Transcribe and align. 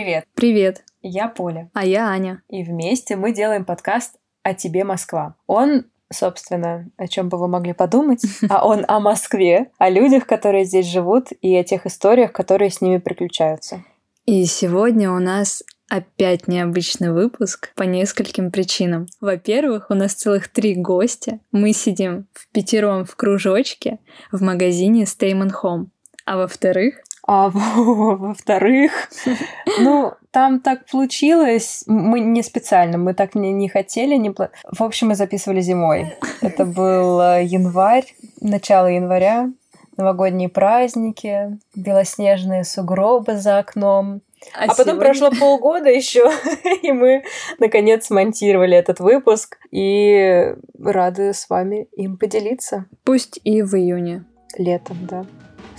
Привет, 0.00 0.24
Привет, 0.34 0.84
я 1.02 1.28
Поля. 1.28 1.68
а 1.74 1.84
я 1.84 2.08
Аня. 2.08 2.42
И 2.48 2.62
вместе 2.62 3.16
мы 3.16 3.34
делаем 3.34 3.66
подкаст 3.66 4.14
«О 4.42 4.54
тебе, 4.54 4.82
Москва». 4.82 5.34
Он, 5.46 5.84
собственно, 6.10 6.88
о 6.96 7.06
чем 7.06 7.28
бы 7.28 7.36
вы 7.36 7.48
могли 7.48 7.74
подумать, 7.74 8.22
а 8.48 8.66
он 8.66 8.86
о 8.88 8.98
Москве, 8.98 9.70
о 9.76 9.90
людях, 9.90 10.26
которые 10.26 10.64
здесь 10.64 10.86
живут, 10.86 11.32
и 11.42 11.54
о 11.54 11.64
тех 11.64 11.84
историях, 11.84 12.32
которые 12.32 12.70
с 12.70 12.80
ними 12.80 12.96
приключаются. 12.96 13.84
И 14.24 14.46
сегодня 14.46 15.12
у 15.12 15.18
нас 15.18 15.62
опять 15.90 16.48
необычный 16.48 17.12
выпуск 17.12 17.70
по 17.74 17.82
нескольким 17.82 18.50
причинам. 18.50 19.06
Во-первых, 19.20 19.88
у 19.90 19.94
нас 19.94 20.14
целых 20.14 20.48
три 20.48 20.76
гостя. 20.76 21.40
Мы 21.52 21.74
сидим 21.74 22.26
в 22.32 22.48
пятером 22.48 23.04
в 23.04 23.16
кружочке 23.16 23.98
в 24.32 24.42
магазине 24.42 25.02
Stayman 25.02 25.50
Home. 25.62 25.88
А 26.24 26.38
во-вторых, 26.38 27.02
А 27.32 27.48
во- 27.54 28.16
во-вторых, 28.16 28.90
ну, 29.78 30.14
там 30.32 30.58
так 30.58 30.84
получилось, 30.86 31.84
мы 31.86 32.18
не 32.18 32.42
специально, 32.42 32.98
мы 32.98 33.14
так 33.14 33.36
не, 33.36 33.52
не 33.52 33.68
хотели, 33.68 34.16
не 34.16 34.30
В 34.30 34.82
общем, 34.82 35.08
мы 35.08 35.14
записывали 35.14 35.60
зимой. 35.60 36.12
Это 36.40 36.64
был 36.64 37.20
э, 37.20 37.44
январь, 37.44 38.16
начало 38.40 38.88
января, 38.88 39.48
новогодние 39.96 40.48
праздники, 40.48 41.56
белоснежные 41.76 42.64
сугробы 42.64 43.36
за 43.36 43.58
окном. 43.58 44.22
А, 44.52 44.66
потом 44.66 44.86
сегодня- 44.86 45.00
прошло 45.00 45.30
полгода 45.30 45.88
еще, 45.88 46.32
и 46.82 46.90
мы 46.90 47.22
наконец 47.60 48.06
смонтировали 48.06 48.76
этот 48.76 48.98
выпуск 48.98 49.58
и 49.70 50.52
рады 50.82 51.32
с 51.32 51.48
вами 51.48 51.86
им 51.92 52.16
поделиться 52.16 52.86
Пусть 53.04 53.38
и 53.44 53.62
в 53.62 53.76
июне. 53.76 54.24
летом, 54.58 54.96
да. 55.08 55.26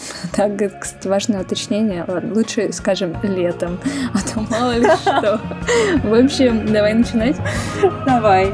Так, 0.35 0.51
кстати, 0.79 1.07
важное 1.07 1.41
уточнение. 1.41 2.05
Ладно, 2.07 2.33
лучше 2.33 2.71
скажем 2.71 3.15
летом, 3.23 3.79
а 4.13 4.19
то 4.19 4.41
мало 4.49 4.77
ли 4.77 4.87
что. 5.01 5.39
В 6.03 6.13
общем, 6.13 6.71
давай 6.71 6.93
начинать. 6.93 7.35
Давай. 8.05 8.53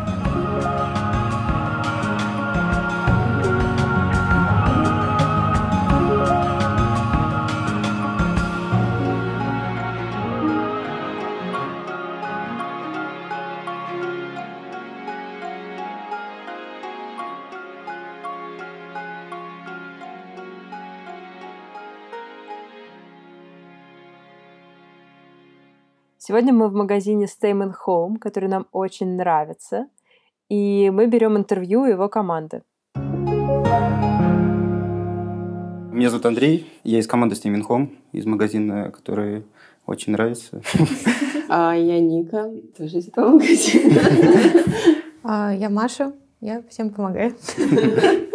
Сегодня 26.37 26.53
мы 26.53 26.69
в 26.69 26.73
магазине 26.75 27.25
Stayman 27.25 27.73
Home, 27.87 28.19
который 28.19 28.47
нам 28.47 28.67
очень 28.71 29.15
нравится, 29.15 29.87
и 30.49 30.91
мы 30.93 31.07
берем 31.07 31.35
интервью 31.35 31.85
его 31.85 32.09
команды. 32.09 32.61
Меня 35.91 36.11
зовут 36.11 36.27
Андрей, 36.27 36.71
я 36.83 36.99
из 36.99 37.07
команды 37.07 37.33
Steaming 37.33 37.63
Home, 37.67 37.89
из 38.11 38.27
магазина, 38.27 38.91
который 38.91 39.45
очень 39.87 40.13
нравится. 40.13 40.61
А 41.49 41.73
я 41.73 41.99
Ника, 41.99 42.51
тоже 42.77 42.99
из 42.99 43.07
этого 43.07 43.31
магазина. 43.31 43.99
А, 45.23 45.51
я 45.55 45.71
Маша, 45.71 46.13
я 46.39 46.61
всем 46.69 46.91
помогаю. 46.91 47.33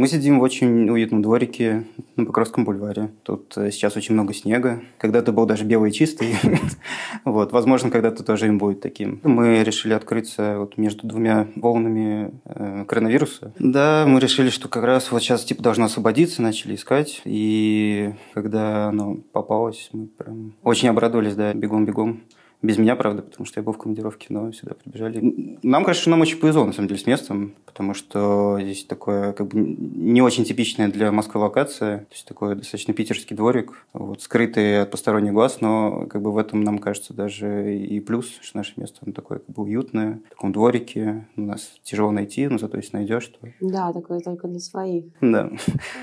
Мы 0.00 0.08
сидим 0.08 0.38
в 0.38 0.42
очень 0.42 0.88
уютном 0.88 1.20
дворике 1.20 1.84
на 2.16 2.24
Покровском 2.24 2.64
бульваре. 2.64 3.10
Тут 3.22 3.52
э, 3.58 3.70
сейчас 3.70 3.98
очень 3.98 4.14
много 4.14 4.32
снега. 4.32 4.80
Когда-то 4.96 5.30
был 5.30 5.44
даже 5.44 5.64
белый 5.64 5.90
и 5.90 5.92
чистый. 5.92 6.36
вот, 7.26 7.52
возможно, 7.52 7.90
когда-то 7.90 8.24
тоже 8.24 8.46
им 8.46 8.56
будет 8.56 8.80
таким. 8.80 9.20
Мы 9.24 9.62
решили 9.62 9.92
открыться 9.92 10.56
вот 10.58 10.78
между 10.78 11.06
двумя 11.06 11.48
волнами 11.54 12.32
э, 12.46 12.86
коронавируса. 12.88 13.52
Да, 13.58 14.06
мы 14.08 14.20
решили, 14.20 14.48
что 14.48 14.68
как 14.68 14.84
раз 14.84 15.12
вот 15.12 15.20
сейчас 15.22 15.44
типа 15.44 15.62
должно 15.62 15.84
освободиться, 15.84 16.40
начали 16.40 16.76
искать. 16.76 17.20
И 17.26 18.14
когда 18.32 18.86
оно 18.86 19.16
попалось, 19.32 19.90
мы 19.92 20.06
прям 20.06 20.54
очень 20.62 20.88
обрадовались, 20.88 21.34
да, 21.34 21.52
бегом-бегом. 21.52 22.22
Без 22.62 22.76
меня, 22.76 22.94
правда, 22.94 23.22
потому 23.22 23.46
что 23.46 23.58
я 23.60 23.64
был 23.64 23.72
в 23.72 23.78
командировке, 23.78 24.26
но 24.28 24.52
сюда 24.52 24.74
прибежали. 24.74 25.58
Нам 25.62 25.90
что 25.94 26.10
нам 26.10 26.20
очень 26.20 26.38
повезло, 26.38 26.64
на 26.66 26.72
самом 26.72 26.88
деле, 26.88 27.00
с 27.00 27.06
местом, 27.06 27.54
потому 27.64 27.94
что 27.94 28.58
здесь 28.60 28.84
такое, 28.84 29.32
как 29.32 29.48
бы, 29.48 29.58
не 29.58 30.20
очень 30.20 30.44
типичная 30.44 30.88
для 30.88 31.10
Москвы 31.10 31.40
локация, 31.40 31.98
то 32.00 32.12
есть 32.12 32.26
такой 32.26 32.54
достаточно 32.54 32.92
питерский 32.92 33.34
дворик, 33.34 33.72
вот, 33.94 34.20
скрытый 34.22 34.82
от 34.82 34.90
посторонних 34.90 35.32
глаз, 35.32 35.60
но 35.62 36.06
как 36.10 36.20
бы 36.20 36.32
в 36.32 36.38
этом 36.38 36.62
нам 36.62 36.78
кажется 36.78 37.14
даже 37.14 37.74
и 37.76 37.98
плюс, 38.00 38.30
что 38.42 38.58
наше 38.58 38.74
место 38.76 38.98
оно 39.02 39.12
такое 39.14 39.38
как 39.38 39.54
бы 39.54 39.62
уютное, 39.62 40.20
в 40.26 40.30
таком 40.30 40.52
дворике, 40.52 41.26
у 41.36 41.40
нас 41.42 41.70
тяжело 41.82 42.10
найти, 42.10 42.46
но 42.46 42.58
зато 42.58 42.76
если 42.76 42.96
найдешь, 42.96 43.26
то 43.28 43.48
Да, 43.60 43.92
такое 43.92 44.20
только 44.20 44.48
для 44.48 44.60
своих. 44.60 45.04
да. 45.22 45.50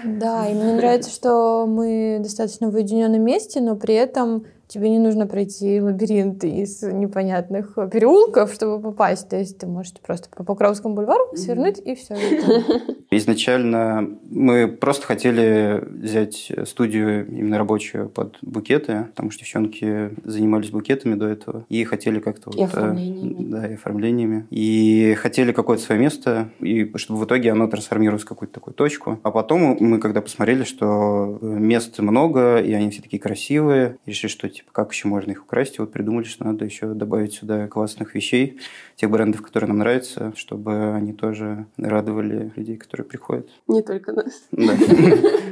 Да, 0.03 0.49
и 0.49 0.53
мне 0.55 0.73
нравится, 0.75 1.11
что 1.11 1.65
мы 1.67 2.17
достаточно 2.21 2.69
в 2.69 2.75
уединенном 2.75 3.21
месте, 3.21 3.61
но 3.61 3.75
при 3.75 3.93
этом 3.93 4.45
тебе 4.67 4.89
не 4.89 4.99
нужно 4.99 5.27
пройти 5.27 5.81
лабиринт 5.81 6.43
из 6.43 6.83
непонятных 6.83 7.75
переулков, 7.91 8.53
чтобы 8.53 8.81
попасть. 8.81 9.29
То 9.29 9.37
есть 9.37 9.57
ты 9.57 9.67
можешь 9.67 9.93
просто 10.05 10.29
по 10.29 10.43
Покровскому 10.43 10.95
бульвару 10.95 11.35
свернуть 11.35 11.79
и 11.83 11.95
все. 11.95 12.15
Изначально 13.11 14.17
мы 14.29 14.67
просто 14.67 15.05
хотели 15.05 15.81
взять 15.85 16.51
студию 16.65 17.27
именно 17.27 17.57
рабочую 17.57 18.09
под 18.09 18.37
букеты, 18.41 19.05
потому 19.15 19.31
что 19.31 19.43
девчонки 19.43 20.11
занимались 20.25 20.69
букетами 20.69 21.15
до 21.15 21.27
этого 21.27 21.65
и 21.69 21.83
хотели 21.85 22.19
как-то... 22.19 22.51
И 22.51 22.57
вот, 22.57 22.73
э, 22.73 22.77
оформлениями. 22.77 23.49
Да, 23.49 23.67
и 23.67 23.73
оформлениями. 23.75 24.47
И 24.49 25.15
хотели 25.17 25.53
какое-то 25.53 25.83
свое 25.83 26.01
место, 26.01 26.49
и 26.59 26.91
чтобы 26.95 27.21
в 27.21 27.25
итоге 27.25 27.51
оно 27.51 27.67
трансформировалось 27.67 28.23
в 28.23 28.27
какую-то 28.27 28.53
такую 28.53 28.73
точку. 28.73 29.19
А 29.23 29.31
потом 29.31 29.77
мы, 29.79 29.99
когда 29.99 30.21
посмотрели, 30.21 30.63
что 30.63 31.39
мест 31.41 31.97
много, 31.99 32.57
и 32.57 32.73
они 32.73 32.89
все 32.89 33.01
такие 33.01 33.21
красивые, 33.21 33.97
решили, 34.05 34.29
что 34.29 34.49
типа 34.57 34.71
как 34.71 34.91
еще 34.91 35.07
можно 35.07 35.31
их 35.31 35.43
украсть, 35.43 35.77
и 35.77 35.81
вот 35.81 35.91
придумали, 35.91 36.25
что 36.25 36.45
надо 36.45 36.65
еще 36.65 36.93
добавить 36.93 37.33
сюда 37.33 37.67
классных 37.67 38.15
вещей, 38.15 38.59
тех 38.95 39.09
брендов, 39.09 39.41
которые 39.41 39.67
нам 39.69 39.77
нравятся, 39.79 40.33
чтобы 40.35 40.93
они 40.93 41.13
тоже 41.13 41.65
радовали 41.77 42.51
людей, 42.55 42.77
которые 42.77 43.05
приходят. 43.05 43.49
Не 43.67 43.81
только 43.81 44.11
нас. 44.11 44.43
Да. 44.51 44.73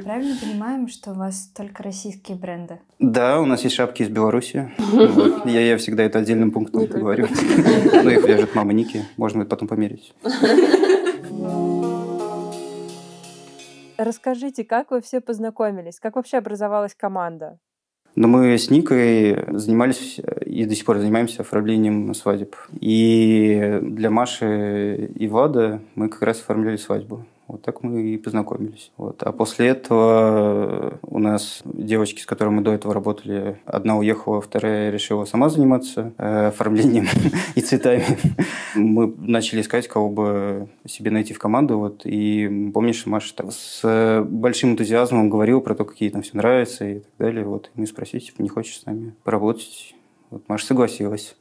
Правильно 0.03 0.35
понимаем, 0.41 0.87
что 0.87 1.11
у 1.11 1.15
вас 1.15 1.51
только 1.55 1.83
российские 1.83 2.37
бренды? 2.37 2.79
Да, 2.99 3.39
у 3.41 3.45
нас 3.45 3.63
есть 3.63 3.75
шапки 3.75 4.03
из 4.03 4.09
Беларуси. 4.09 4.71
Я, 5.45 5.61
я 5.61 5.77
всегда 5.77 6.03
это 6.03 6.19
отдельным 6.19 6.51
пунктом 6.51 6.85
говорю. 6.85 7.27
Ну, 8.05 8.09
их 8.09 8.27
вяжет 8.27 8.55
мама 8.55 8.73
Ники. 8.73 9.05
Можно 9.17 9.39
будет 9.39 9.49
потом 9.49 9.67
померить. 9.67 10.13
Расскажите, 13.97 14.63
как 14.65 14.91
вы 14.91 15.01
все 15.01 15.21
познакомились? 15.21 15.99
Как 15.99 16.15
вообще 16.15 16.37
образовалась 16.37 16.93
команда? 16.93 17.59
Но 18.15 18.29
мы 18.29 18.57
с 18.57 18.69
Никой 18.69 19.37
занимались 19.51 20.21
и 20.45 20.65
до 20.65 20.73
сих 20.73 20.85
пор 20.85 20.99
занимаемся 20.99 21.41
оформлением 21.41 22.13
свадеб. 22.13 22.55
И 22.79 23.79
для 23.81 24.09
Маши 24.09 25.11
и 25.15 25.27
Влада 25.27 25.81
мы 25.95 26.07
как 26.07 26.21
раз 26.21 26.39
оформляли 26.39 26.77
свадьбу. 26.77 27.25
Вот 27.47 27.61
так 27.61 27.83
мы 27.83 28.01
и 28.01 28.17
познакомились. 28.17 28.91
Вот. 28.97 29.21
А 29.23 29.31
после 29.31 29.67
этого 29.67 30.97
у 31.03 31.19
нас 31.19 31.61
девочки, 31.65 32.21
с 32.21 32.25
которыми 32.25 32.55
мы 32.55 32.61
до 32.61 32.71
этого 32.71 32.93
работали, 32.93 33.59
одна 33.65 33.97
уехала, 33.97 34.41
вторая 34.41 34.89
решила 34.89 35.25
сама 35.25 35.49
заниматься 35.49 36.13
э, 36.17 36.47
оформлением 36.47 37.07
и 37.55 37.61
цветами. 37.61 38.05
Мы 38.73 39.13
начали 39.17 39.61
искать, 39.61 39.87
кого 39.87 40.09
бы 40.09 40.69
себе 40.87 41.11
найти 41.11 41.33
в 41.33 41.39
команду. 41.39 41.77
Вот. 41.77 42.01
И 42.05 42.71
помнишь, 42.73 43.05
Маша 43.05 43.35
так 43.35 43.51
с 43.51 44.25
большим 44.27 44.71
энтузиазмом 44.71 45.29
говорила 45.29 45.59
про 45.59 45.75
то, 45.75 45.85
какие 45.85 46.09
там 46.09 46.23
все 46.23 46.37
нравится 46.37 46.85
и 46.85 46.99
так 46.99 47.11
далее. 47.19 47.45
Вот. 47.45 47.69
И 47.75 47.79
мы 47.79 47.87
спросили, 47.87 48.21
типа, 48.21 48.41
не 48.41 48.49
хочешь 48.49 48.79
с 48.79 48.85
нами 48.85 49.13
поработать? 49.23 49.93
Вот 50.35 50.49
Маша 50.49 50.65
согласилась. 50.65 51.37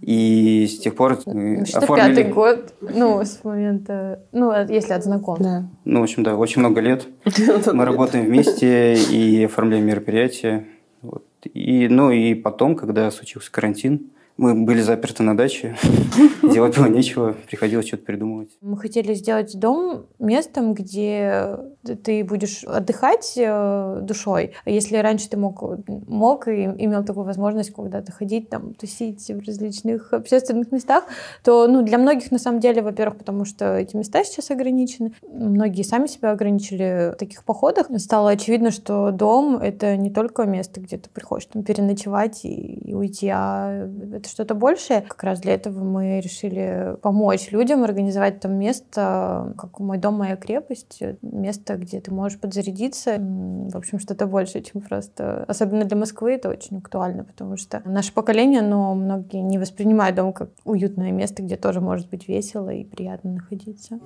И 0.00 0.66
с 0.66 0.78
тех 0.78 0.94
пор 0.96 1.18
мы 1.26 1.58
Ну, 1.58 1.66
Что 1.66 1.80
оформили... 1.80 2.14
пятый 2.14 2.32
год, 2.32 2.74
ну, 2.80 3.20
с 3.20 3.44
момента, 3.44 4.24
ну, 4.32 4.50
если 4.66 4.94
от 4.94 5.04
знакомства. 5.04 5.44
Да. 5.44 5.68
Ну, 5.84 6.00
в 6.00 6.04
общем, 6.04 6.22
да, 6.22 6.34
очень 6.34 6.60
много 6.60 6.80
лет. 6.80 7.06
Мы 7.74 7.84
работаем 7.84 8.24
вместе 8.24 8.94
и 8.94 9.44
оформляем 9.44 9.84
мероприятия. 9.84 10.64
Вот. 11.02 11.26
И, 11.44 11.88
ну 11.88 12.10
и 12.10 12.32
потом, 12.32 12.74
когда 12.74 13.10
случился 13.10 13.52
карантин, 13.52 14.12
Мы 14.38 14.54
были 14.54 14.80
заперты 14.80 15.24
на 15.24 15.36
даче, 15.36 15.76
делать 16.44 16.76
было 16.78 16.86
нечего, 16.86 17.34
приходилось 17.48 17.88
что-то 17.88 18.04
придумывать. 18.04 18.50
Мы 18.60 18.76
хотели 18.78 19.12
сделать 19.14 19.58
дом 19.58 20.06
местом, 20.20 20.74
где 20.74 21.58
ты 22.04 22.22
будешь 22.22 22.62
отдыхать 22.62 23.34
э, 23.36 23.98
душой. 24.02 24.52
Если 24.64 24.96
раньше 24.98 25.28
ты 25.28 25.36
мог, 25.36 25.60
мог 25.88 26.46
и 26.46 26.64
имел 26.64 27.04
такую 27.04 27.24
возможность 27.24 27.72
куда-то 27.72 28.12
ходить, 28.12 28.48
там, 28.48 28.74
тусить 28.74 29.28
в 29.28 29.44
различных 29.44 30.12
общественных 30.12 30.70
местах, 30.70 31.04
то 31.42 31.66
ну, 31.66 31.82
для 31.82 31.98
многих, 31.98 32.30
на 32.30 32.38
самом 32.38 32.60
деле, 32.60 32.80
во-первых, 32.80 33.18
потому 33.18 33.44
что 33.44 33.76
эти 33.76 33.96
места 33.96 34.22
сейчас 34.22 34.52
ограничены, 34.52 35.14
многие 35.22 35.82
сами 35.82 36.06
себя 36.06 36.30
ограничили 36.30 37.10
в 37.12 37.16
таких 37.16 37.42
походах, 37.42 37.88
стало 37.98 38.30
очевидно, 38.30 38.70
что 38.70 39.10
дом— 39.10 39.56
это 39.62 39.96
не 39.96 40.10
только 40.10 40.44
место, 40.44 40.80
где 40.80 40.96
ты 40.96 41.10
приходишь 41.10 41.46
там 41.46 41.64
переночевать 41.64 42.44
и, 42.44 42.90
и 42.90 42.94
уйти, 42.94 43.28
а 43.34 43.88
это 44.12 44.27
что-то 44.28 44.54
большее. 44.54 45.02
Как 45.02 45.22
раз 45.22 45.40
для 45.40 45.54
этого 45.54 45.82
мы 45.82 46.20
решили 46.20 46.96
помочь 47.02 47.50
людям 47.50 47.84
организовать 47.84 48.40
там 48.40 48.54
место, 48.54 49.54
как 49.56 49.80
мой 49.80 49.98
дом, 49.98 50.14
моя 50.14 50.36
крепость, 50.36 51.02
место, 51.22 51.76
где 51.76 52.00
ты 52.00 52.12
можешь 52.12 52.38
подзарядиться. 52.38 53.16
В 53.18 53.76
общем, 53.76 53.98
что-то 53.98 54.26
большее, 54.26 54.62
чем 54.62 54.80
просто... 54.80 55.44
Особенно 55.48 55.84
для 55.84 55.96
Москвы 55.96 56.32
это 56.32 56.48
очень 56.48 56.78
актуально, 56.78 57.24
потому 57.24 57.56
что 57.56 57.82
наше 57.84 58.12
поколение, 58.12 58.62
но 58.62 58.94
многие 58.94 59.40
не 59.40 59.58
воспринимают 59.58 60.16
дом 60.16 60.32
как 60.32 60.50
уютное 60.64 61.12
место, 61.12 61.42
где 61.42 61.56
тоже 61.56 61.80
может 61.80 62.08
быть 62.10 62.28
весело 62.28 62.70
и 62.70 62.84
приятно 62.84 63.32
находиться. 63.32 63.98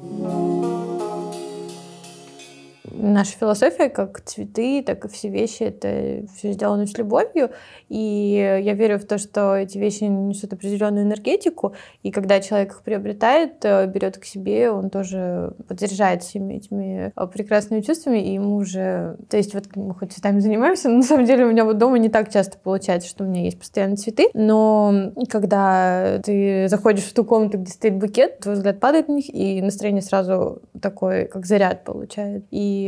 Наша 2.94 3.32
философия, 3.32 3.88
как 3.88 4.20
цветы, 4.20 4.82
так 4.82 5.04
и 5.04 5.08
все 5.08 5.28
вещи, 5.28 5.62
это 5.62 6.26
все 6.36 6.52
сделано 6.52 6.86
с 6.86 6.96
любовью. 6.98 7.50
И 7.88 8.60
я 8.62 8.74
верю 8.74 8.98
в 8.98 9.04
то, 9.04 9.18
что 9.18 9.56
эти 9.56 9.78
вещи 9.78 10.04
несут 10.04 10.52
определенную 10.52 11.04
энергетику. 11.04 11.74
И 12.02 12.10
когда 12.10 12.40
человек 12.40 12.72
их 12.72 12.82
приобретает, 12.82 13.64
э, 13.64 13.86
берет 13.86 14.18
к 14.18 14.24
себе, 14.24 14.70
он 14.70 14.90
тоже 14.90 15.54
подзаряжает 15.68 16.22
всеми 16.22 16.54
этими 16.54 17.12
э, 17.14 17.26
прекрасными 17.26 17.80
чувствами. 17.80 18.18
И 18.18 18.34
ему 18.34 18.56
уже... 18.56 19.16
То 19.28 19.36
есть 19.36 19.54
вот 19.54 19.64
мы 19.74 19.94
хоть 19.94 20.12
цветами 20.12 20.40
занимаемся, 20.40 20.88
но 20.88 20.96
на 20.96 21.02
самом 21.02 21.24
деле 21.24 21.46
у 21.46 21.50
меня 21.50 21.64
вот 21.64 21.78
дома 21.78 21.98
не 21.98 22.08
так 22.08 22.30
часто 22.30 22.58
получается, 22.58 23.08
что 23.08 23.24
у 23.24 23.26
меня 23.26 23.42
есть 23.42 23.58
постоянно 23.58 23.96
цветы. 23.96 24.28
Но 24.34 25.12
когда 25.30 26.20
ты 26.24 26.68
заходишь 26.68 27.04
в 27.04 27.14
ту 27.14 27.24
комнату, 27.24 27.58
где 27.58 27.72
стоит 27.72 27.94
букет, 27.94 28.40
твой 28.40 28.54
взгляд 28.54 28.80
падает 28.80 29.08
на 29.08 29.14
них, 29.14 29.32
и 29.32 29.62
настроение 29.62 30.02
сразу 30.02 30.62
такой, 30.80 31.26
как 31.26 31.46
заряд 31.46 31.84
получает. 31.84 32.44
И, 32.50 32.81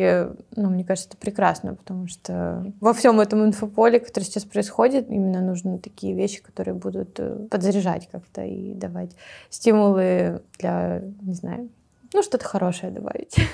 ну, 0.56 0.70
мне 0.70 0.84
кажется, 0.84 1.08
это 1.10 1.18
прекрасно, 1.18 1.74
потому 1.74 2.08
что 2.08 2.72
во 2.80 2.92
всем 2.92 3.20
этом 3.20 3.44
инфополе, 3.44 4.00
которое 4.00 4.26
сейчас 4.26 4.44
происходит, 4.44 5.10
именно 5.10 5.40
нужны 5.40 5.78
такие 5.78 6.14
вещи, 6.14 6.42
которые 6.42 6.74
будут 6.74 7.18
э, 7.18 7.46
подзаряжать 7.50 8.08
как-то 8.10 8.44
и 8.44 8.74
давать 8.74 9.10
стимулы 9.50 10.42
для, 10.58 11.02
не 11.22 11.34
знаю, 11.34 11.68
ну, 12.12 12.22
что-то 12.22 12.44
хорошее 12.44 12.92
добавить. 12.92 13.36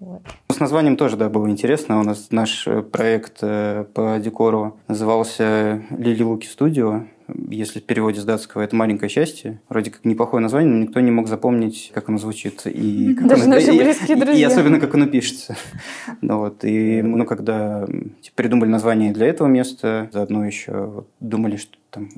Вот. 0.00 0.22
С 0.48 0.60
названием 0.60 0.96
тоже, 0.96 1.16
да, 1.16 1.28
было 1.28 1.50
интересно. 1.50 1.98
У 1.98 2.04
нас 2.04 2.28
наш 2.30 2.68
э, 2.68 2.82
проект 2.82 3.38
э, 3.42 3.84
по 3.94 4.18
декору 4.20 4.78
назывался 4.86 5.82
Лили 5.90 6.22
Луки 6.22 6.46
Студио. 6.46 7.02
Если 7.50 7.80
в 7.80 7.84
переводе 7.84 8.20
с 8.20 8.24
датского 8.24 8.62
это 8.62 8.74
маленькое 8.74 9.08
счастье. 9.10 9.60
Вроде 9.68 9.90
как 9.90 10.04
неплохое 10.04 10.40
название, 10.42 10.72
но 10.72 10.82
никто 10.82 11.00
не 11.00 11.10
мог 11.10 11.28
запомнить, 11.28 11.90
как 11.94 12.08
оно 12.08 12.18
звучит. 12.18 12.62
И 12.66 13.14
как 13.18 13.28
Даже 13.28 13.44
оно- 13.44 13.54
наши 13.54 13.72
и- 13.74 13.78
близкие 13.82 14.16
и- 14.16 14.20
друзья. 14.20 14.40
И 14.48 14.50
особенно, 14.50 14.80
как 14.80 14.94
оно 14.94 15.06
пишется. 15.06 15.56
Ну 16.20 16.38
вот, 16.38 16.64
и 16.64 17.00
ну, 17.02 17.24
когда 17.26 17.86
типа, 17.86 18.34
придумали 18.36 18.68
название 18.70 19.12
для 19.12 19.26
этого 19.26 19.46
места, 19.46 20.08
заодно 20.12 20.44
еще 20.44 20.86
вот 20.86 21.08
думали, 21.20 21.56
что 21.56 21.76
там 21.90 22.08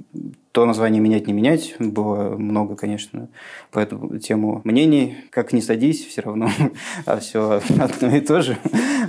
то 0.53 0.67
название 0.67 1.01
менять, 1.01 1.29
не 1.29 1.33
менять. 1.33 1.77
Было 1.79 2.37
много, 2.37 2.75
конечно, 2.75 3.29
по 3.71 3.79
эту 3.79 4.19
тему 4.19 4.63
мнений. 4.65 5.17
Как 5.31 5.53
не 5.53 5.63
садись, 5.63 6.05
все 6.05 6.23
равно, 6.23 6.51
а 7.07 7.19
все 7.19 7.61
одно 7.79 8.17
и 8.17 8.21
то 8.21 8.43
же. 8.43 8.59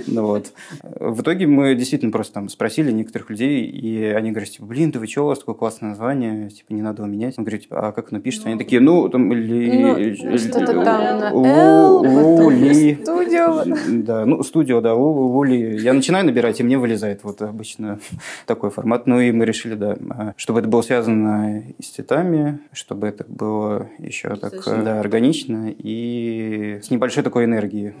Ну 0.06 0.26
вот. 0.26 0.52
В 0.82 1.22
итоге 1.22 1.46
мы 1.48 1.74
действительно 1.74 2.12
просто 2.12 2.34
там 2.34 2.48
спросили 2.48 2.92
некоторых 2.92 3.30
людей, 3.30 3.64
и 3.64 4.04
они 4.04 4.30
говорят, 4.30 4.50
типа, 4.50 4.66
блин, 4.66 4.92
да 4.92 5.00
вы 5.00 5.08
что, 5.08 5.24
у 5.24 5.26
вас 5.26 5.40
такое 5.40 5.56
классное 5.56 5.90
название, 5.90 6.50
типа, 6.50 6.72
не 6.72 6.82
надо 6.82 7.02
его 7.02 7.12
менять. 7.12 7.34
Он 7.38 7.44
говорит, 7.44 7.66
а 7.70 7.90
как 7.90 8.12
оно 8.12 8.20
пишется? 8.20 8.48
Они 8.48 8.56
такие, 8.56 8.80
ну, 8.80 9.08
там, 9.08 9.32
ли... 9.32 9.82
Ну, 9.82 10.38
что-то 10.38 10.66
там 10.84 10.84
на 10.84 11.30
Л, 11.30 11.98
Лули. 12.02 12.98
студио. 13.02 13.64
Да, 14.02 14.26
ну, 14.26 14.42
студио, 14.44 14.80
да, 14.80 14.94
Лу- 14.94 15.26
Лули. 15.32 15.78
Я 15.80 15.92
начинаю 15.92 16.24
набирать, 16.24 16.60
и 16.60 16.62
мне 16.62 16.78
вылезает 16.78 17.24
вот 17.24 17.42
обычно 17.42 17.98
такой 18.46 18.70
формат. 18.70 19.06
Ну, 19.06 19.20
и 19.20 19.32
мы 19.32 19.44
решили, 19.44 19.74
да, 19.74 19.96
а, 20.10 20.34
чтобы 20.52 20.60
это 20.60 20.68
было 20.68 20.82
связано 20.82 21.64
с 21.80 21.86
цветами, 21.86 22.60
чтобы 22.74 23.06
это 23.06 23.24
было 23.26 23.88
еще 23.98 24.36
так, 24.36 24.52
да, 24.66 25.00
органично 25.00 25.72
и 25.74 26.78
с 26.82 26.90
небольшой 26.90 27.22
такой 27.22 27.46
энергией. 27.46 27.94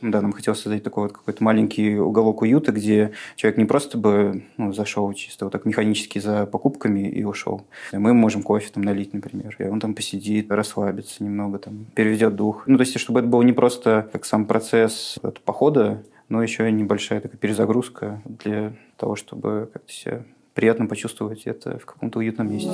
Да, 0.00 0.22
нам 0.22 0.32
хотелось 0.32 0.60
создать 0.62 0.82
такой 0.82 1.04
вот 1.04 1.12
какой-то 1.12 1.44
маленький 1.44 1.98
уголок 1.98 2.40
уюта, 2.40 2.72
где 2.72 3.12
человек 3.36 3.58
не 3.58 3.66
просто 3.66 3.98
бы 3.98 4.44
ну, 4.56 4.72
зашел 4.72 5.12
чисто 5.12 5.44
вот 5.44 5.52
так 5.52 5.66
механически 5.66 6.18
за 6.18 6.46
покупками 6.46 7.06
и 7.06 7.22
ушел. 7.22 7.66
Мы 7.92 8.14
можем 8.14 8.42
кофе 8.42 8.70
там 8.72 8.82
налить, 8.82 9.12
например, 9.12 9.54
и 9.58 9.64
он 9.64 9.78
там 9.78 9.92
посидит, 9.94 10.50
расслабится 10.50 11.22
немного, 11.22 11.58
там, 11.58 11.84
переведет 11.94 12.34
дух. 12.34 12.62
Ну, 12.66 12.78
то 12.78 12.80
есть, 12.84 12.98
чтобы 12.98 13.20
это 13.20 13.28
было 13.28 13.42
не 13.42 13.52
просто 13.52 14.08
как 14.10 14.24
сам 14.24 14.46
процесс 14.46 15.18
вот, 15.22 15.40
похода, 15.40 16.02
но 16.30 16.42
еще 16.42 16.68
и 16.68 16.72
небольшая 16.72 17.20
такая 17.20 17.36
перезагрузка 17.36 18.22
для 18.24 18.72
того, 18.96 19.16
чтобы 19.16 19.68
как-то 19.72 19.92
себя 19.92 20.22
приятно 20.54 20.86
почувствовать 20.86 21.42
это 21.44 21.78
в 21.78 21.84
каком-то 21.84 22.20
уютном 22.20 22.50
месте. 22.50 22.70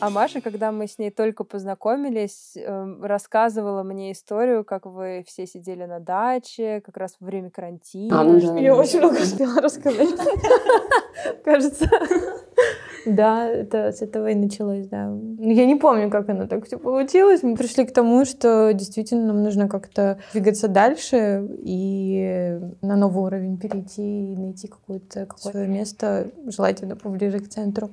А 0.00 0.10
Маша, 0.10 0.42
когда 0.42 0.70
мы 0.70 0.86
с 0.86 0.98
ней 0.98 1.10
только 1.10 1.44
познакомились, 1.44 2.56
эм, 2.56 3.02
рассказывала 3.02 3.82
мне 3.82 4.12
историю, 4.12 4.62
как 4.62 4.84
вы 4.84 5.24
все 5.26 5.46
сидели 5.46 5.84
на 5.84 5.98
даче, 5.98 6.82
как 6.84 6.98
раз 6.98 7.16
во 7.20 7.26
время 7.26 7.48
карантина. 7.48 8.20
А, 8.20 8.24
ну 8.24 8.38
да. 8.38 8.58
Я 8.58 8.76
очень 8.76 8.98
много 8.98 9.22
успела 9.22 9.62
рассказать. 9.62 10.10
Кажется. 11.44 11.88
Да, 13.06 13.46
это 13.46 13.92
с 13.92 14.02
этого 14.02 14.28
и 14.28 14.34
началось, 14.34 14.86
да. 14.86 15.08
Ну, 15.08 15.50
Я 15.50 15.66
не 15.66 15.76
помню, 15.76 16.10
как 16.10 16.28
оно 16.28 16.46
так 16.46 16.66
все 16.66 16.78
получилось. 16.78 17.42
Мы 17.42 17.56
пришли 17.56 17.84
к 17.84 17.92
тому, 17.92 18.24
что 18.24 18.72
действительно 18.72 19.26
нам 19.26 19.42
нужно 19.42 19.68
как-то 19.68 20.18
двигаться 20.32 20.68
дальше 20.68 21.46
и 21.58 22.58
на 22.82 22.96
новый 22.96 23.24
уровень 23.24 23.58
перейти 23.58 24.32
и 24.32 24.36
найти 24.36 24.68
какое-то 24.68 25.26
свое 25.36 25.66
место, 25.68 26.30
желательно 26.46 26.96
поближе 26.96 27.40
к 27.40 27.48
центру 27.48 27.90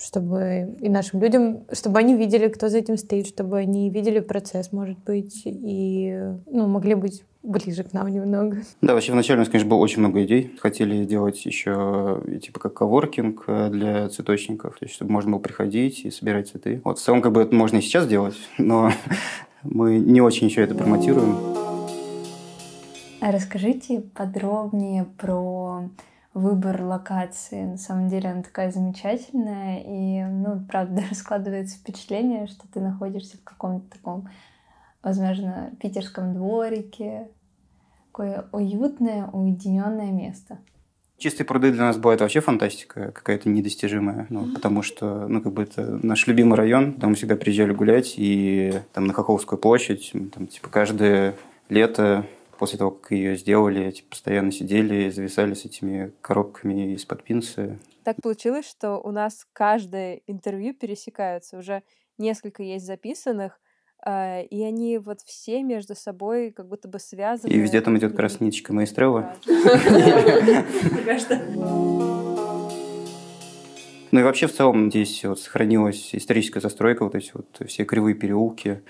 чтобы 0.00 0.76
и 0.80 0.88
нашим 0.88 1.20
людям, 1.20 1.64
чтобы 1.72 1.98
они 1.98 2.16
видели, 2.16 2.48
кто 2.48 2.68
за 2.68 2.78
этим 2.78 2.96
стоит, 2.96 3.26
чтобы 3.26 3.58
они 3.58 3.90
видели 3.90 4.20
процесс, 4.20 4.72
может 4.72 4.98
быть, 5.00 5.42
и 5.44 6.16
ну, 6.46 6.68
могли 6.68 6.94
быть 6.94 7.24
ближе 7.42 7.84
к 7.84 7.92
нам 7.92 8.08
немного. 8.08 8.62
Да, 8.80 8.94
вообще 8.94 9.12
вначале 9.12 9.38
у 9.38 9.40
нас, 9.40 9.48
конечно, 9.48 9.68
было 9.68 9.78
очень 9.78 10.00
много 10.00 10.24
идей. 10.24 10.52
Хотели 10.60 11.04
делать 11.04 11.44
еще 11.44 12.22
типа 12.42 12.60
как 12.60 12.74
коворкинг 12.74 13.44
э, 13.46 13.68
для 13.70 14.08
цветочников, 14.08 14.78
то 14.78 14.84
есть 14.84 14.94
чтобы 14.94 15.12
можно 15.12 15.32
было 15.32 15.40
приходить 15.40 16.04
и 16.04 16.10
собирать 16.10 16.48
цветы. 16.48 16.80
Вот 16.84 16.98
в 16.98 17.02
целом 17.02 17.22
как 17.22 17.32
бы 17.32 17.42
это 17.42 17.54
можно 17.54 17.78
и 17.78 17.80
сейчас 17.80 18.06
делать, 18.06 18.36
но 18.58 18.92
мы 19.62 19.98
не 19.98 20.20
очень 20.20 20.48
еще 20.48 20.62
это 20.62 20.74
промотируем. 20.74 21.36
Расскажите 23.20 24.00
подробнее 24.00 25.06
про 25.16 25.88
выбор 26.34 26.82
локации. 26.82 27.64
На 27.64 27.76
самом 27.76 28.08
деле 28.08 28.30
она 28.30 28.42
такая 28.42 28.70
замечательная, 28.70 29.82
и, 29.84 30.24
ну, 30.24 30.64
правда, 30.68 31.02
складывается 31.12 31.78
впечатление, 31.78 32.46
что 32.46 32.66
ты 32.72 32.80
находишься 32.80 33.36
в 33.36 33.44
каком-то 33.44 33.90
таком, 33.90 34.28
возможно, 35.02 35.72
питерском 35.80 36.34
дворике. 36.34 37.28
Такое 38.08 38.46
уютное, 38.52 39.28
уединенное 39.32 40.10
место. 40.10 40.58
Чистые 41.18 41.46
пруды 41.46 41.72
для 41.72 41.82
нас 41.82 41.96
бывает 41.96 42.20
вообще 42.20 42.40
фантастика 42.40 43.10
какая-то 43.10 43.48
недостижимая, 43.48 44.26
ну, 44.28 44.54
потому 44.54 44.82
что, 44.82 45.26
ну, 45.26 45.40
как 45.40 45.52
бы 45.52 45.64
это 45.64 45.98
наш 46.00 46.28
любимый 46.28 46.54
район, 46.54 46.92
там 46.92 47.10
мы 47.10 47.16
всегда 47.16 47.34
приезжали 47.34 47.72
гулять, 47.72 48.14
и 48.16 48.72
там 48.92 49.06
на 49.06 49.12
Хохолскую 49.12 49.58
площадь, 49.58 50.12
там, 50.12 50.46
типа, 50.46 50.68
каждое 50.68 51.34
лето 51.68 52.24
после 52.58 52.78
того, 52.78 52.90
как 52.90 53.12
ее 53.12 53.36
сделали, 53.36 53.90
типа, 53.90 54.10
постоянно 54.10 54.52
сидели 54.52 55.04
и 55.04 55.10
зависали 55.10 55.54
с 55.54 55.64
этими 55.64 56.12
коробками 56.20 56.94
из-под 56.94 57.22
пинсы. 57.22 57.78
Так 58.04 58.16
получилось, 58.22 58.68
что 58.68 58.98
у 58.98 59.10
нас 59.10 59.46
каждое 59.52 60.20
интервью 60.26 60.74
пересекаются. 60.74 61.58
Уже 61.58 61.82
несколько 62.18 62.62
есть 62.62 62.86
записанных, 62.86 63.60
э, 64.04 64.44
и 64.44 64.62
они 64.64 64.98
вот 64.98 65.20
все 65.20 65.62
между 65.62 65.94
собой 65.94 66.50
как 66.50 66.68
будто 66.68 66.88
бы 66.88 66.98
связаны. 66.98 67.50
И 67.50 67.58
везде 67.58 67.80
там 67.80 67.96
идет 67.98 68.12
как 68.12 68.20
раз 68.20 68.40
ниточка 68.40 68.72
Маэстрелла. 68.72 69.36
Ну 74.10 74.20
и 74.20 74.22
вообще 74.22 74.46
в 74.46 74.54
целом 74.54 74.90
здесь 74.90 75.22
вот 75.24 75.38
сохранилась 75.38 76.14
историческая 76.14 76.60
застройка, 76.60 77.04
вот 77.04 77.14
эти 77.14 77.30
вот 77.34 77.60
все 77.68 77.84
кривые 77.84 78.14
переулки, 78.14 78.82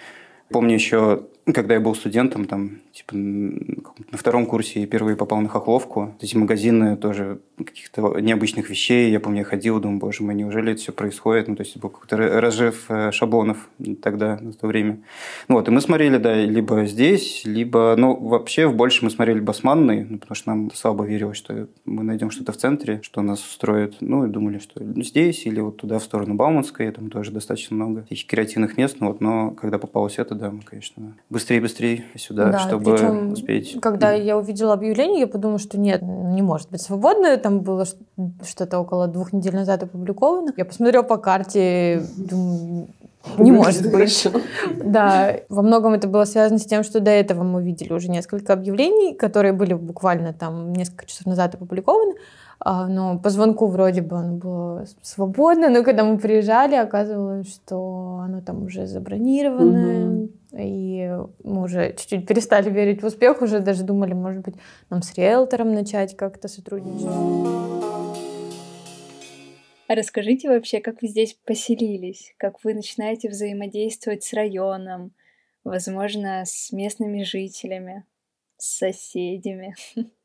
Помню 0.51 0.75
еще 0.75 1.25
когда 1.53 1.75
я 1.75 1.81
был 1.81 1.95
студентом, 1.95 2.45
там, 2.45 2.79
типа, 2.93 3.15
на 3.15 4.19
втором 4.19 4.47
курсе 4.47 4.81
я 4.81 4.87
впервые 4.87 5.17
попал 5.17 5.41
на 5.41 5.49
Хохловку. 5.49 6.15
Эти 6.21 6.37
магазины 6.37 6.97
тоже 6.97 7.41
каких-то 7.57 8.19
необычных 8.21 8.69
вещей. 8.71 9.11
Я 9.11 9.21
помню, 9.21 9.41
я 9.41 9.45
ходил, 9.45 9.81
думаю, 9.81 9.99
боже 9.99 10.23
мой, 10.23 10.35
неужели 10.35 10.73
это 10.73 10.81
все 10.81 10.93
происходит? 10.93 11.49
Ну, 11.49 11.57
то 11.57 11.63
есть, 11.63 11.77
был 11.79 11.91
какой-то 11.91 12.17
разжив 12.41 12.85
э, 12.89 13.11
шаблонов 13.13 13.69
тогда, 14.03 14.39
на 14.41 14.53
то 14.53 14.67
время. 14.67 15.01
Ну, 15.49 15.57
вот, 15.57 15.69
и 15.69 15.71
мы 15.71 15.81
смотрели, 15.81 16.19
да, 16.19 16.35
либо 16.35 16.85
здесь, 16.85 17.43
либо, 17.45 17.95
ну, 17.97 18.15
вообще, 18.15 18.67
в 18.67 18.75
больше 18.75 19.05
мы 19.05 19.11
смотрели 19.11 19.41
Басманный, 19.41 20.05
ну, 20.05 20.19
потому 20.19 20.35
что 20.35 20.51
нам 20.51 20.71
слабо 20.75 21.05
верилось, 21.05 21.39
что 21.39 21.69
мы 21.85 22.03
найдем 22.03 22.31
что-то 22.31 22.53
в 22.53 22.57
центре, 22.57 23.01
что 23.03 23.23
нас 23.23 23.45
устроит. 23.45 23.97
Ну, 24.01 24.27
и 24.27 24.29
думали, 24.29 24.59
что 24.59 24.83
здесь 25.03 25.47
или 25.47 25.61
вот 25.61 25.79
туда, 25.79 25.99
в 25.99 26.05
сторону 26.05 26.35
Бауманской, 26.35 26.91
там 26.91 27.11
тоже 27.11 27.31
достаточно 27.31 27.77
много 27.77 28.03
таких 28.03 28.27
креативных 28.27 28.77
мест. 28.77 28.97
Ну, 29.01 29.09
вот, 29.09 29.21
но 29.21 29.53
когда 29.53 29.79
попалось 29.79 30.19
это, 30.19 30.35
да, 30.39 30.51
мы, 30.51 30.63
конечно, 30.63 31.15
быстрее-быстрее 31.31 32.05
сюда, 32.17 32.53
да, 32.53 32.59
чтобы 32.61 32.93
причем, 32.93 33.33
успеть. 33.33 33.81
Когда 33.81 34.13
я 34.13 34.39
увидела 34.39 34.73
объявление, 34.73 35.21
я 35.21 35.27
подумала, 35.27 35.59
что 35.59 35.79
нет, 35.79 36.03
не 36.03 36.43
может 36.43 36.71
быть 36.71 36.81
свободно. 36.81 37.37
Там 37.37 37.61
было 37.61 37.85
что-то 38.47 38.79
около 38.79 39.09
двух 39.09 39.33
недель 39.33 39.55
назад 39.55 39.83
опубликовано. 39.83 40.53
Я 40.57 40.65
посмотрела 40.65 41.03
по 41.03 41.17
карте, 41.19 42.03
думаю, 42.17 42.89
не 43.37 43.53
может 43.53 43.91
быть. 43.91 44.27
Да, 44.83 45.37
во 45.49 45.63
многом 45.63 45.95
это 45.95 46.09
было 46.09 46.25
связано 46.25 46.59
с 46.59 46.65
тем, 46.65 46.83
что 46.83 47.01
до 47.01 47.11
этого 47.11 47.43
мы 47.43 47.63
видели 47.63 47.93
уже 47.93 48.09
несколько 48.09 48.53
объявлений, 48.53 49.15
которые 49.15 49.53
были 49.53 49.75
буквально 49.75 50.33
там 50.33 50.73
несколько 50.73 51.07
часов 51.07 51.27
назад 51.27 51.55
опубликованы. 51.55 52.15
А, 52.61 52.89
но 52.89 53.19
по 53.19 53.31
звонку 53.31 53.67
вроде 53.67 54.03
бы 54.03 54.17
оно 54.17 54.35
было 54.35 54.85
свободно, 55.03 55.69
но 55.69 55.85
когда 55.85 56.05
мы 56.05 56.19
приезжали, 56.19 56.75
оказывалось, 56.75 57.49
что 57.49 58.21
оно 58.25 58.41
там 58.41 58.65
уже 58.65 58.87
забронировано, 58.87 60.23
угу. 60.23 60.31
и 60.55 61.19
мы 61.45 61.63
уже 61.63 61.95
чуть-чуть 61.97 62.27
перестали 62.27 62.69
верить 62.69 63.03
в 63.03 63.07
успех, 63.07 63.43
уже 63.43 63.61
даже 63.61 63.85
думали, 63.85 64.13
может 64.13 64.43
быть, 64.43 64.57
нам 64.91 65.03
с 65.03 65.15
риэлтором 65.15 65.73
начать 65.73 66.17
как-то 66.17 66.49
сотрудничать. 66.49 67.07
А 69.89 69.95
расскажите 69.95 70.51
вообще, 70.51 70.81
как 70.81 71.01
вы 71.01 71.09
здесь 71.09 71.33
поселились, 71.47 72.35
как 72.37 72.63
вы 72.63 72.75
начинаете 72.75 73.31
взаимодействовать 73.31 74.23
с 74.23 74.35
районом, 74.35 75.15
возможно, 75.65 76.45
с 76.45 76.73
местными 76.73 77.23
жителями, 77.23 78.05
с 78.59 78.67
соседями. 78.79 79.75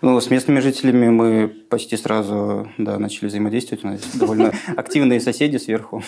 Ну, 0.00 0.20
с 0.20 0.30
местными 0.30 0.60
жителями 0.60 1.08
мы 1.08 1.48
почти 1.48 1.96
сразу 1.96 2.68
да, 2.78 2.98
начали 2.98 3.26
взаимодействовать. 3.26 3.84
У 3.84 3.88
нас 3.88 4.00
довольно 4.14 4.52
активные 4.76 5.18
соседи 5.18 5.56
сверху. 5.56 6.02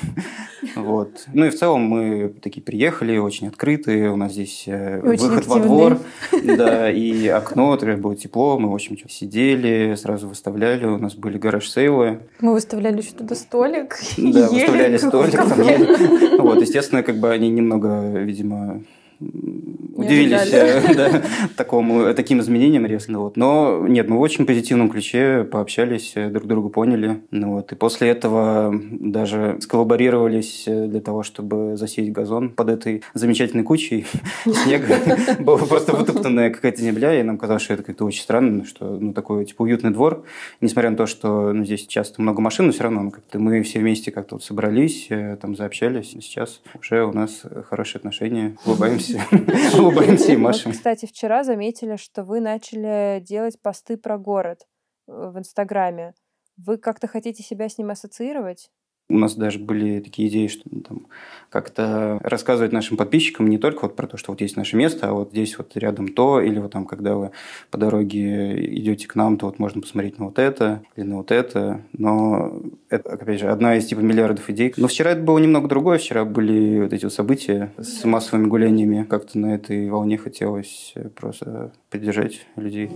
Вот. 0.76 1.25
Ну 1.32 1.46
и 1.46 1.50
в 1.50 1.58
целом 1.58 1.82
мы 1.82 2.28
такие 2.42 2.62
приехали, 2.62 3.16
очень 3.16 3.49
открытые. 3.49 4.10
У 4.10 4.16
нас 4.16 4.32
здесь 4.32 4.64
э, 4.66 5.00
очень 5.00 5.25
выход 5.25 5.38
активные. 5.38 5.60
во 5.60 5.66
двор, 5.66 5.99
да, 6.56 6.90
и 6.90 7.26
окно, 7.28 7.76
было 7.96 8.14
тепло. 8.14 8.58
Мы, 8.58 8.70
в 8.70 8.75
общем, 8.75 8.96
сидели, 9.08 9.94
сразу 9.96 10.28
выставляли. 10.28 10.84
У 10.84 10.99
нас 10.99 11.14
были 11.14 11.38
гараж-сейлы. 11.38 12.20
Мы 12.40 12.52
выставляли 12.52 12.99
еще 12.99 13.12
туда 13.12 13.34
столик. 13.34 13.96
Да, 14.18 14.49
выставляли 14.50 14.96
столик. 14.99 15.40
Вот, 16.40 16.60
естественно, 16.60 17.02
как 17.02 17.18
бы 17.18 17.30
они 17.30 17.50
немного, 17.50 18.18
видимо, 18.18 18.82
удивились 19.20 20.52
э, 20.52 20.94
да, 20.94 21.22
такому, 21.56 22.12
таким 22.14 22.40
изменениям 22.40 22.86
резко. 22.86 23.18
Вот. 23.18 23.36
Но 23.36 23.86
нет, 23.86 24.08
мы 24.08 24.18
в 24.18 24.20
очень 24.20 24.46
позитивном 24.46 24.90
ключе 24.90 25.44
пообщались, 25.44 26.12
э, 26.14 26.28
друг 26.28 26.46
друга 26.46 26.68
поняли. 26.68 27.22
Ну, 27.30 27.54
вот. 27.54 27.72
И 27.72 27.74
после 27.74 28.08
этого 28.08 28.74
даже 28.90 29.58
сколлаборировались 29.60 30.64
э, 30.66 30.86
для 30.86 31.00
того, 31.00 31.22
чтобы 31.22 31.76
засеять 31.76 32.12
газон 32.12 32.50
под 32.50 32.70
этой 32.70 33.02
замечательной 33.14 33.64
кучей 33.64 34.06
снега. 34.44 34.96
Была 35.38 35.58
просто 35.58 35.94
вытоптанная 35.94 36.50
какая-то 36.50 36.80
земля, 36.80 37.18
и 37.18 37.22
нам 37.22 37.38
казалось, 37.38 37.62
что 37.62 37.74
это 37.74 37.82
как-то 37.82 38.04
очень 38.04 38.22
странно, 38.22 38.64
что 38.64 38.98
ну, 38.98 39.12
такой 39.12 39.44
типа 39.44 39.62
уютный 39.62 39.90
двор, 39.90 40.24
несмотря 40.60 40.90
на 40.90 40.96
то, 40.96 41.06
что 41.06 41.52
ну, 41.52 41.64
здесь 41.64 41.86
часто 41.86 42.22
много 42.22 42.40
машин, 42.40 42.66
но 42.66 42.72
все 42.72 42.84
равно 42.84 43.02
ну, 43.02 43.10
как-то 43.10 43.38
мы 43.38 43.62
все 43.62 43.80
вместе 43.80 44.10
как-то 44.10 44.36
вот 44.36 44.44
собрались, 44.44 45.08
там 45.40 45.56
заобщались. 45.56 46.10
Сейчас 46.10 46.60
уже 46.78 47.04
у 47.04 47.12
нас 47.12 47.42
хорошие 47.68 47.98
отношения, 47.98 48.56
улыбаемся 48.64 49.09
улыбаемся 49.78 50.32
и 50.32 50.36
машем. 50.36 50.72
кстати, 50.72 51.06
вчера 51.06 51.44
заметили, 51.44 51.96
что 51.96 52.24
вы 52.24 52.40
начали 52.40 53.20
делать 53.20 53.60
посты 53.60 53.96
про 53.96 54.18
город 54.18 54.66
э, 55.08 55.30
в 55.32 55.38
Инстаграме. 55.38 56.14
Вы 56.56 56.78
как-то 56.78 57.06
хотите 57.06 57.42
себя 57.42 57.68
с 57.68 57.78
ним 57.78 57.90
ассоциировать? 57.90 58.70
У 59.10 59.18
нас 59.18 59.34
даже 59.34 59.58
были 59.58 60.00
такие 60.00 60.28
идеи, 60.28 60.46
что 60.46 60.62
ну, 60.70 60.80
там, 60.80 61.06
как-то 61.50 62.20
рассказывать 62.22 62.72
нашим 62.72 62.96
подписчикам 62.96 63.48
не 63.48 63.58
только 63.58 63.82
вот 63.82 63.96
про 63.96 64.06
то, 64.06 64.16
что 64.16 64.32
вот 64.32 64.40
есть 64.40 64.56
наше 64.56 64.76
место, 64.76 65.08
а 65.08 65.12
вот 65.12 65.30
здесь 65.32 65.58
вот 65.58 65.76
рядом 65.76 66.08
то, 66.08 66.40
или 66.40 66.58
вот 66.60 66.72
там, 66.72 66.86
когда 66.86 67.16
вы 67.16 67.32
по 67.70 67.78
дороге 67.78 68.64
идете 68.76 69.08
к 69.08 69.16
нам, 69.16 69.36
то 69.36 69.46
вот 69.46 69.58
можно 69.58 69.80
посмотреть 69.80 70.18
на 70.18 70.26
вот 70.26 70.38
это 70.38 70.82
или 70.96 71.04
на 71.04 71.16
вот 71.16 71.32
это. 71.32 71.82
Но 71.92 72.62
это, 72.88 73.12
опять 73.12 73.40
же, 73.40 73.48
одна 73.50 73.76
из 73.76 73.86
типа 73.86 74.00
миллиардов 74.00 74.48
идей. 74.48 74.72
Но 74.76 74.86
вчера 74.86 75.10
это 75.10 75.22
было 75.22 75.38
немного 75.38 75.68
другое. 75.68 75.98
Вчера 75.98 76.24
были 76.24 76.80
вот 76.80 76.92
эти 76.92 77.04
вот 77.04 77.12
события 77.12 77.72
с 77.78 78.04
массовыми 78.04 78.46
гуляниями. 78.46 79.04
Как-то 79.04 79.38
на 79.38 79.54
этой 79.54 79.90
волне 79.90 80.18
хотелось 80.18 80.94
просто 81.16 81.72
поддержать 81.90 82.46
людей. 82.56 82.90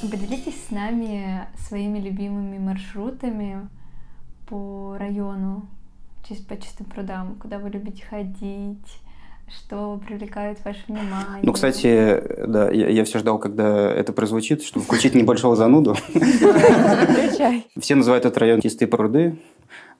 Поделитесь 0.00 0.62
с 0.68 0.70
нами 0.70 1.46
своими 1.56 1.98
любимыми 1.98 2.58
маршрутами, 2.58 3.68
по 4.46 4.96
району, 4.98 5.66
чисто 6.28 6.44
по 6.46 6.60
чистым 6.60 6.86
прудам, 6.86 7.36
куда 7.40 7.58
вы 7.58 7.70
любите 7.70 8.04
ходить, 8.08 9.00
что 9.48 10.00
привлекает 10.06 10.58
ваше 10.64 10.80
внимание? 10.88 11.42
Ну, 11.42 11.52
кстати, 11.52 12.22
да, 12.46 12.70
я, 12.70 12.88
я 12.88 13.04
все 13.04 13.18
ждал, 13.18 13.38
когда 13.38 13.92
это 13.92 14.12
прозвучит, 14.12 14.62
чтобы 14.62 14.84
включить 14.84 15.14
небольшого 15.16 15.56
зануду. 15.56 15.96
Все 17.78 17.94
называют 17.94 18.24
этот 18.24 18.38
район 18.38 18.60
чистые 18.60 18.88
пруды. 18.88 19.38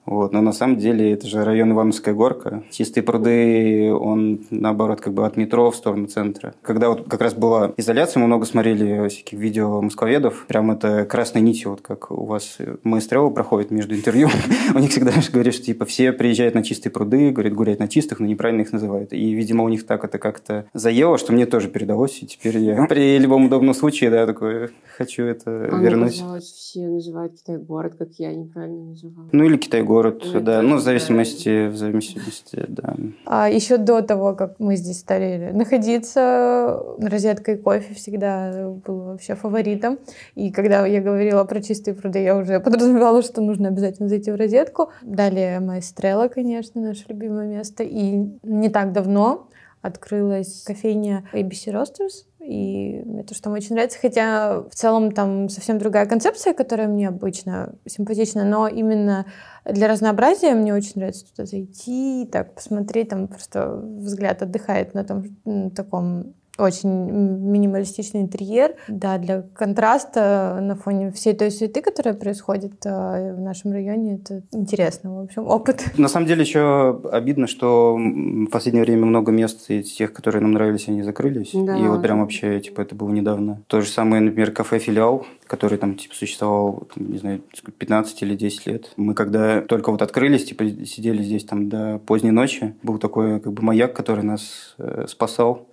Вот. 0.07 0.31
Но 0.31 0.41
на 0.41 0.53
самом 0.53 0.77
деле 0.77 1.11
это 1.11 1.27
же 1.27 1.43
район 1.43 1.73
Ивановская 1.73 2.15
горка. 2.15 2.63
Чистые 2.71 3.03
пруды, 3.03 3.93
он 3.93 4.39
наоборот 4.49 5.01
как 5.01 5.13
бы 5.13 5.25
от 5.25 5.35
метро 5.35 5.69
в 5.69 5.75
сторону 5.75 6.07
центра. 6.07 6.55
Когда 6.61 6.89
вот 6.89 7.07
как 7.09 7.21
раз 7.21 7.33
была 7.33 7.73
изоляция, 7.75 8.21
мы 8.21 8.27
много 8.27 8.45
смотрели 8.45 9.07
всяких 9.09 9.37
видео 9.37 9.81
москвоведов. 9.81 10.45
Прям 10.47 10.71
это 10.71 11.05
красной 11.05 11.41
нитью, 11.41 11.71
вот 11.71 11.81
как 11.81 12.09
у 12.09 12.25
вас 12.25 12.57
маэстро 12.83 13.29
проходит 13.29 13.69
между 13.69 13.95
интервью. 13.95 14.29
У 14.73 14.79
них 14.79 14.91
всегда 14.91 15.11
говорят, 15.31 15.53
что 15.53 15.63
типа 15.63 15.85
все 15.85 16.13
приезжают 16.13 16.55
на 16.55 16.63
чистые 16.63 16.91
пруды, 16.91 17.31
говорят, 17.31 17.53
гулять 17.53 17.79
на 17.79 17.89
чистых, 17.89 18.21
но 18.21 18.27
неправильно 18.27 18.61
их 18.61 18.71
называют. 18.71 19.11
И, 19.11 19.33
видимо, 19.33 19.65
у 19.65 19.69
них 19.69 19.85
так 19.85 20.05
это 20.05 20.17
как-то 20.19 20.67
заело, 20.73 21.17
что 21.17 21.33
мне 21.33 21.45
тоже 21.45 21.67
передалось. 21.67 22.23
И 22.23 22.27
теперь 22.27 22.57
я 22.59 22.85
при 22.89 23.17
любом 23.17 23.47
удобном 23.47 23.73
случае, 23.73 24.09
да, 24.09 24.25
такой 24.25 24.69
хочу 24.97 25.23
это 25.23 25.67
а 25.69 25.77
вернуть. 25.81 26.23
все 26.43 26.87
называют 26.87 27.33
Китай-город, 27.33 27.95
как 27.99 28.09
я 28.17 28.33
неправильно 28.33 28.91
называла. 28.91 29.27
Ну 29.33 29.43
или 29.43 29.57
Китай-город 29.57 29.96
город, 29.97 30.23
ну, 30.33 30.41
да. 30.41 30.61
Ну, 30.61 30.75
в 30.75 30.81
зависимости, 30.81 31.67
в 31.67 31.75
зависимости, 31.75 32.65
да. 32.67 32.95
А 33.25 33.49
еще 33.49 33.77
до 33.77 34.01
того, 34.01 34.35
как 34.35 34.59
мы 34.59 34.75
здесь 34.75 34.99
стали 34.99 35.51
находиться, 35.53 36.79
розеткой 36.99 37.57
кофе 37.57 37.93
всегда 37.93 38.69
был 38.85 38.99
вообще 38.99 39.35
фаворитом. 39.35 39.97
И 40.35 40.51
когда 40.51 40.85
я 40.85 41.01
говорила 41.01 41.43
про 41.45 41.61
чистые 41.61 41.95
пруды, 41.95 42.19
я 42.19 42.35
уже 42.35 42.59
подразумевала, 42.59 43.21
что 43.23 43.41
нужно 43.41 43.69
обязательно 43.69 44.09
зайти 44.09 44.31
в 44.31 44.35
розетку. 44.35 44.89
Далее 45.01 45.59
Маэстрелла, 45.59 46.27
конечно, 46.27 46.81
наше 46.81 47.05
любимое 47.09 47.47
место. 47.47 47.83
И 47.83 48.29
не 48.43 48.69
так 48.69 48.91
давно 48.91 49.47
открылась 49.81 50.63
кофейня 50.63 51.27
ABC 51.33 51.71
Roasters, 51.71 52.25
и 52.39 53.01
мне 53.05 53.23
то, 53.23 53.33
что 53.33 53.43
там 53.43 53.53
очень 53.53 53.75
нравится, 53.75 53.99
хотя 53.99 54.61
в 54.61 54.73
целом 54.73 55.11
там 55.11 55.49
совсем 55.49 55.77
другая 55.77 56.05
концепция, 56.05 56.53
которая 56.53 56.87
мне 56.87 57.09
обычно 57.09 57.75
симпатична, 57.85 58.45
но 58.45 58.67
именно 58.67 59.25
для 59.65 59.87
разнообразия 59.87 60.53
мне 60.53 60.73
очень 60.73 60.93
нравится 60.95 61.25
туда 61.25 61.45
зайти, 61.45 62.27
так 62.31 62.55
посмотреть, 62.55 63.09
там 63.09 63.27
просто 63.27 63.75
взгляд 63.75 64.41
отдыхает 64.41 64.93
на 64.93 65.03
том 65.03 65.71
таком 65.71 66.35
очень 66.57 66.89
минималистичный 66.89 68.21
интерьер. 68.21 68.75
Да, 68.87 69.17
для 69.17 69.41
контраста 69.41 70.59
на 70.61 70.75
фоне 70.75 71.11
всей 71.11 71.33
той 71.33 71.51
суеты, 71.51 71.81
которая 71.81 72.13
происходит 72.13 72.85
э, 72.85 73.33
в 73.33 73.39
нашем 73.39 73.71
районе, 73.71 74.15
это 74.15 74.43
интересно, 74.51 75.15
в 75.15 75.23
общем, 75.23 75.47
опыт. 75.47 75.85
На 75.97 76.07
самом 76.07 76.27
деле 76.27 76.41
еще 76.41 77.01
обидно, 77.11 77.47
что 77.47 77.95
в 77.95 78.47
последнее 78.47 78.83
время 78.83 79.05
много 79.05 79.31
мест 79.31 79.69
из 79.69 79.93
тех, 79.93 80.13
которые 80.13 80.41
нам 80.41 80.53
нравились, 80.53 80.87
они 80.87 81.03
закрылись. 81.03 81.51
Да. 81.53 81.77
И 81.77 81.83
вот 81.87 82.01
прям 82.01 82.21
вообще, 82.21 82.59
типа, 82.59 82.81
это 82.81 82.95
было 82.95 83.09
недавно. 83.09 83.61
То 83.67 83.81
же 83.81 83.89
самое, 83.89 84.21
например, 84.21 84.51
кафе-филиал, 84.51 85.25
который 85.45 85.77
там, 85.77 85.95
типа, 85.95 86.15
существовал, 86.15 86.87
не 86.95 87.17
знаю, 87.17 87.41
15 87.77 88.21
или 88.23 88.35
10 88.35 88.67
лет. 88.67 88.91
Мы 88.97 89.13
когда 89.13 89.61
только 89.61 89.91
вот 89.91 90.01
открылись, 90.01 90.45
типа, 90.45 90.65
сидели 90.85 91.21
здесь 91.21 91.45
там 91.45 91.69
до 91.69 91.99
поздней 92.05 92.31
ночи. 92.31 92.75
Был 92.83 92.97
такой, 92.97 93.39
как 93.39 93.53
бы, 93.53 93.63
маяк, 93.63 93.93
который 93.93 94.23
нас 94.23 94.75
э, 94.77 95.05
спасал. 95.07 95.67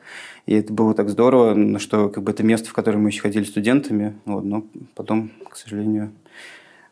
И 0.47 0.55
это 0.55 0.73
было 0.73 0.95
так 0.95 1.09
здорово, 1.09 1.79
что 1.79 2.09
как 2.09 2.23
бы 2.23 2.33
это 2.33 2.43
место, 2.43 2.69
в 2.69 2.75
которое 2.75 2.99
мы 2.99 3.09
еще 3.09 3.23
ходили 3.23 3.45
студентами, 3.45 4.19
вот, 4.27 4.45
но 4.45 4.65
потом, 4.95 5.31
к 5.49 5.57
сожалению, 5.57 6.13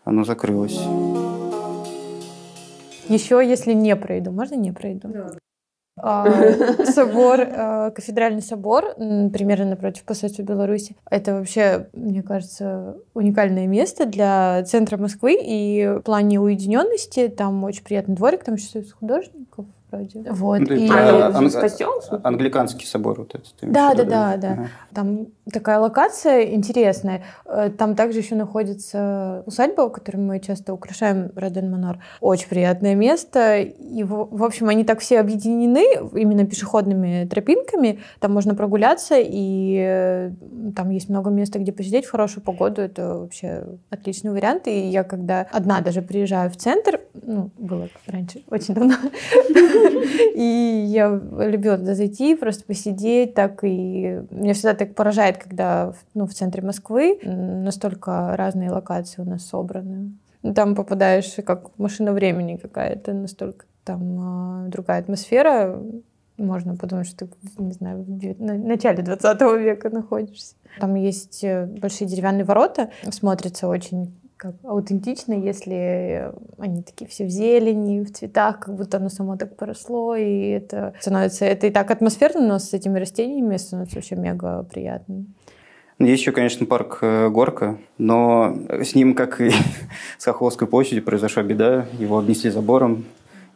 оно 0.04 0.24
закрылось. 0.24 0.80
Еще, 3.08 3.42
если 3.46 3.72
не 3.72 3.94
пройду, 3.96 4.30
можно 4.30 4.54
не 4.54 4.72
пройду? 4.72 5.08
Да. 5.08 5.32
А, 6.00 6.26
собор, 6.86 7.40
а, 7.40 7.90
кафедральный 7.90 8.40
собор, 8.40 8.94
примерно 8.96 9.70
напротив 9.70 10.04
посольства 10.04 10.42
Беларуси. 10.42 10.96
Это 11.10 11.34
вообще, 11.34 11.88
мне 11.92 12.22
кажется, 12.22 12.96
уникальное 13.12 13.66
место 13.66 14.06
для 14.06 14.64
центра 14.64 14.96
Москвы. 14.96 15.36
И 15.42 15.96
в 15.98 16.00
плане 16.00 16.40
уединенности 16.40 17.28
там 17.28 17.62
очень 17.64 17.84
приятный 17.84 18.14
дворик, 18.14 18.44
там 18.44 18.54
еще 18.54 18.82
художников 18.98 19.66
вроде. 19.92 20.30
Вот. 20.30 20.60
Ну, 20.60 20.74
и... 20.74 20.88
а, 20.90 21.28
ан- 21.34 21.50
англиканский 22.24 22.86
собор 22.86 23.18
вот 23.18 23.34
этот. 23.34 23.54
Да, 23.62 23.94
да, 23.94 24.04
да, 24.04 24.36
да. 24.36 24.52
Ага. 24.52 24.68
Там 24.94 25.26
такая 25.50 25.78
локация 25.78 26.54
интересная. 26.54 27.22
Э, 27.46 27.70
там 27.70 27.94
также 27.94 28.18
еще 28.18 28.34
находится 28.34 29.42
усадьба, 29.46 29.88
которую 29.90 30.24
мы 30.24 30.40
часто 30.40 30.72
украшаем 30.74 31.30
Роден 31.36 31.70
Монар. 31.70 31.98
Очень 32.20 32.48
приятное 32.48 32.94
место. 32.94 33.60
И, 33.60 34.02
в 34.04 34.42
общем, 34.44 34.68
они 34.68 34.84
так 34.84 35.00
все 35.00 35.20
объединены 35.20 35.84
именно 36.14 36.46
пешеходными 36.46 37.26
тропинками. 37.26 38.00
Там 38.20 38.32
можно 38.32 38.54
прогуляться, 38.54 39.16
и 39.18 39.76
э, 39.78 40.30
там 40.74 40.90
есть 40.90 41.08
много 41.08 41.30
места, 41.30 41.58
где 41.58 41.72
посидеть 41.72 42.06
в 42.06 42.10
хорошую 42.10 42.42
погоду. 42.42 42.82
Это 42.82 43.18
вообще 43.18 43.64
отличный 43.90 44.30
вариант. 44.30 44.66
И 44.66 44.88
я 44.88 45.04
когда 45.04 45.46
одна 45.50 45.80
даже 45.80 46.02
приезжаю 46.02 46.50
в 46.50 46.56
центр, 46.56 47.00
ну, 47.14 47.50
было 47.58 47.88
раньше, 48.06 48.42
очень 48.48 48.74
давно, 48.74 48.94
и 50.34 50.84
я 50.88 51.08
любила 51.38 51.78
туда 51.78 51.94
зайти, 51.94 52.34
просто 52.34 52.64
посидеть 52.64 53.34
так. 53.34 53.62
И 53.64 54.20
меня 54.30 54.54
всегда 54.54 54.74
так 54.74 54.94
поражает, 54.94 55.38
когда 55.38 55.92
ну, 56.14 56.26
в 56.26 56.34
центре 56.34 56.62
Москвы 56.62 57.18
настолько 57.22 58.36
разные 58.36 58.70
локации 58.70 59.22
у 59.22 59.24
нас 59.24 59.44
собраны. 59.44 60.12
Там 60.54 60.74
попадаешь 60.74 61.36
как 61.44 61.78
машина 61.78 62.12
времени 62.12 62.56
какая-то, 62.56 63.12
настолько 63.12 63.66
там 63.84 64.66
э, 64.66 64.68
другая 64.70 65.00
атмосфера. 65.00 65.80
Можно 66.36 66.76
подумать, 66.76 67.06
что 67.06 67.26
ты, 67.26 67.34
не 67.58 67.72
знаю, 67.72 68.02
в 68.02 68.42
начале 68.42 69.02
20 69.02 69.40
века 69.60 69.90
находишься. 69.90 70.56
Там 70.80 70.94
есть 70.94 71.44
э, 71.44 71.66
большие 71.66 72.08
деревянные 72.08 72.44
ворота, 72.44 72.90
смотрится 73.10 73.68
очень 73.68 74.12
как 74.42 74.56
аутентично, 74.64 75.34
если 75.34 76.32
они 76.58 76.82
такие 76.82 77.08
все 77.08 77.24
в 77.26 77.28
зелени, 77.28 78.02
в 78.02 78.12
цветах, 78.12 78.58
как 78.58 78.74
будто 78.74 78.96
оно 78.96 79.08
само 79.08 79.36
так 79.36 79.56
поросло, 79.56 80.16
и 80.16 80.48
это 80.48 80.94
становится, 80.98 81.44
это 81.44 81.68
и 81.68 81.70
так 81.70 81.92
атмосферно, 81.92 82.40
но 82.40 82.58
с 82.58 82.74
этими 82.74 82.98
растениями 82.98 83.56
становится 83.56 83.96
вообще 83.96 84.16
мега 84.16 84.64
приятно. 84.64 85.26
Есть 86.00 86.22
еще, 86.22 86.32
конечно, 86.32 86.66
парк 86.66 86.98
э, 87.02 87.28
Горка, 87.28 87.78
но 87.98 88.56
с 88.68 88.96
ним, 88.96 89.14
как 89.14 89.40
и 89.40 89.52
с 90.18 90.24
Хохловской 90.24 90.66
площадью, 90.66 91.04
произошла 91.04 91.44
беда. 91.44 91.86
Его 92.00 92.18
обнесли 92.18 92.50
забором, 92.50 93.04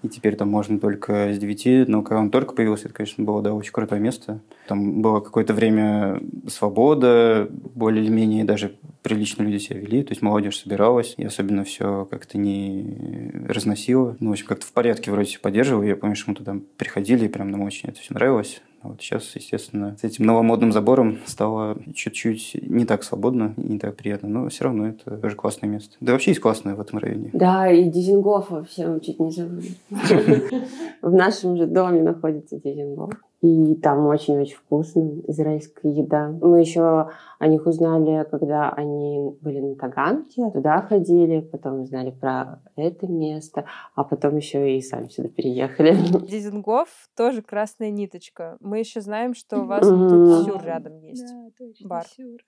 и 0.02 0.08
теперь 0.08 0.36
там 0.36 0.48
можно 0.48 0.78
только 0.78 1.32
с 1.32 1.38
9. 1.38 1.88
Но 1.88 2.02
когда 2.02 2.20
он 2.20 2.30
только 2.30 2.54
появился, 2.54 2.86
это, 2.86 2.94
конечно, 2.94 3.24
было 3.24 3.42
да, 3.42 3.54
очень 3.54 3.72
крутое 3.72 4.00
место. 4.00 4.40
Там 4.68 5.02
было 5.02 5.20
какое-то 5.20 5.54
время 5.54 6.20
свобода, 6.48 7.48
более-менее 7.50 8.44
даже 8.44 8.76
прилично 9.02 9.42
люди 9.42 9.58
себя 9.58 9.78
вели, 9.78 10.02
то 10.02 10.12
есть 10.12 10.22
молодежь 10.22 10.58
собиралась, 10.58 11.14
и 11.16 11.24
особенно 11.24 11.64
все 11.64 12.06
как-то 12.10 12.38
не 12.38 13.30
разносило. 13.48 14.16
Ну, 14.20 14.30
в 14.30 14.32
общем, 14.32 14.46
как-то 14.46 14.66
в 14.66 14.72
порядке 14.72 15.10
вроде 15.10 15.28
все 15.28 15.40
поддерживал. 15.40 15.82
Я 15.82 15.96
помню, 15.96 16.16
что 16.16 16.30
мы 16.30 16.36
туда 16.36 16.56
приходили, 16.76 17.26
и 17.26 17.28
прям 17.28 17.50
нам 17.50 17.62
очень 17.62 17.88
это 17.88 18.00
все 18.00 18.14
нравилось. 18.14 18.60
А 18.86 18.90
вот 18.90 19.00
сейчас, 19.00 19.34
естественно, 19.34 19.96
с 20.00 20.04
этим 20.04 20.26
новомодным 20.26 20.70
забором 20.70 21.18
стало 21.26 21.76
чуть-чуть 21.92 22.56
не 22.62 22.84
так 22.84 23.02
свободно 23.02 23.52
и 23.56 23.72
не 23.72 23.78
так 23.80 23.96
приятно, 23.96 24.28
но 24.28 24.48
все 24.48 24.64
равно 24.64 24.86
это 24.86 25.16
тоже 25.16 25.34
классное 25.34 25.68
место. 25.68 25.96
Да 26.00 26.12
вообще 26.12 26.30
есть 26.30 26.40
классное 26.40 26.76
в 26.76 26.80
этом 26.80 27.00
районе. 27.00 27.30
Да, 27.32 27.68
и 27.68 27.90
Дизингоф 27.90 28.50
вообще 28.50 28.86
мы 28.86 29.00
чуть 29.00 29.18
не 29.18 29.32
забыли. 29.32 29.70
В 31.02 31.12
нашем 31.12 31.56
же 31.56 31.66
доме 31.66 32.00
находится 32.00 32.60
Дизингоф. 32.60 33.10
И 33.46 33.76
там 33.76 34.06
очень-очень 34.06 34.56
вкусно, 34.56 35.20
израильская 35.28 35.88
еда. 35.88 36.30
Мы 36.30 36.58
еще 36.58 37.10
о 37.38 37.46
них 37.46 37.64
узнали, 37.64 38.26
когда 38.28 38.70
они 38.70 39.36
были 39.40 39.60
на 39.60 39.76
Таганке, 39.76 40.50
туда 40.50 40.82
ходили, 40.82 41.40
потом 41.40 41.82
узнали 41.82 42.10
про 42.10 42.60
это 42.74 43.06
место, 43.06 43.66
а 43.94 44.02
потом 44.02 44.36
еще 44.36 44.76
и 44.76 44.80
сами 44.80 45.06
сюда 45.08 45.28
переехали. 45.28 45.92
Дизингоф 46.28 46.88
тоже 47.16 47.40
красная 47.40 47.90
ниточка. 47.90 48.56
Мы 48.58 48.80
еще 48.80 49.00
знаем, 49.00 49.32
что 49.34 49.60
у 49.60 49.66
вас 49.66 49.86
тут 49.86 50.44
Сюр 50.44 50.64
рядом 50.64 50.98
есть. 50.98 51.24
Да, 51.24 51.48
точно. 51.56 51.88
Бар. 51.88 52.06
Сюр. 52.08 52.40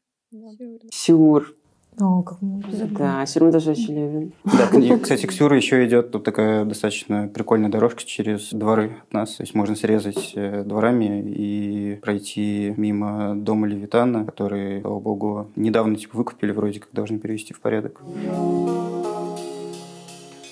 Сюр. 0.90 1.54
О, 2.00 2.22
как 2.22 2.40
мы 2.40 2.62
Да, 2.90 3.26
Сюрму 3.26 3.50
тоже 3.50 3.72
очень 3.72 3.94
любим. 3.94 4.32
Да, 4.44 4.78
и, 4.78 4.96
кстати, 5.02 5.26
к 5.26 5.32
Сюру 5.32 5.56
еще 5.56 5.84
идет 5.86 6.12
тут 6.12 6.24
такая 6.24 6.64
достаточно 6.64 7.28
прикольная 7.28 7.70
дорожка 7.70 8.04
через 8.04 8.52
дворы 8.52 8.96
от 9.02 9.12
нас. 9.12 9.34
То 9.34 9.42
есть 9.42 9.54
можно 9.54 9.74
срезать 9.74 10.32
э, 10.36 10.62
дворами 10.62 11.22
и 11.28 11.96
пройти 11.96 12.72
мимо 12.76 13.34
дома 13.34 13.66
Левитана, 13.66 14.24
который, 14.24 14.80
слава 14.80 15.00
богу, 15.00 15.50
недавно 15.56 15.96
типа 15.96 16.16
выкупили, 16.16 16.52
вроде 16.52 16.80
как 16.80 16.90
должны 16.92 17.18
перевести 17.18 17.52
в 17.52 17.60
порядок. 17.60 18.00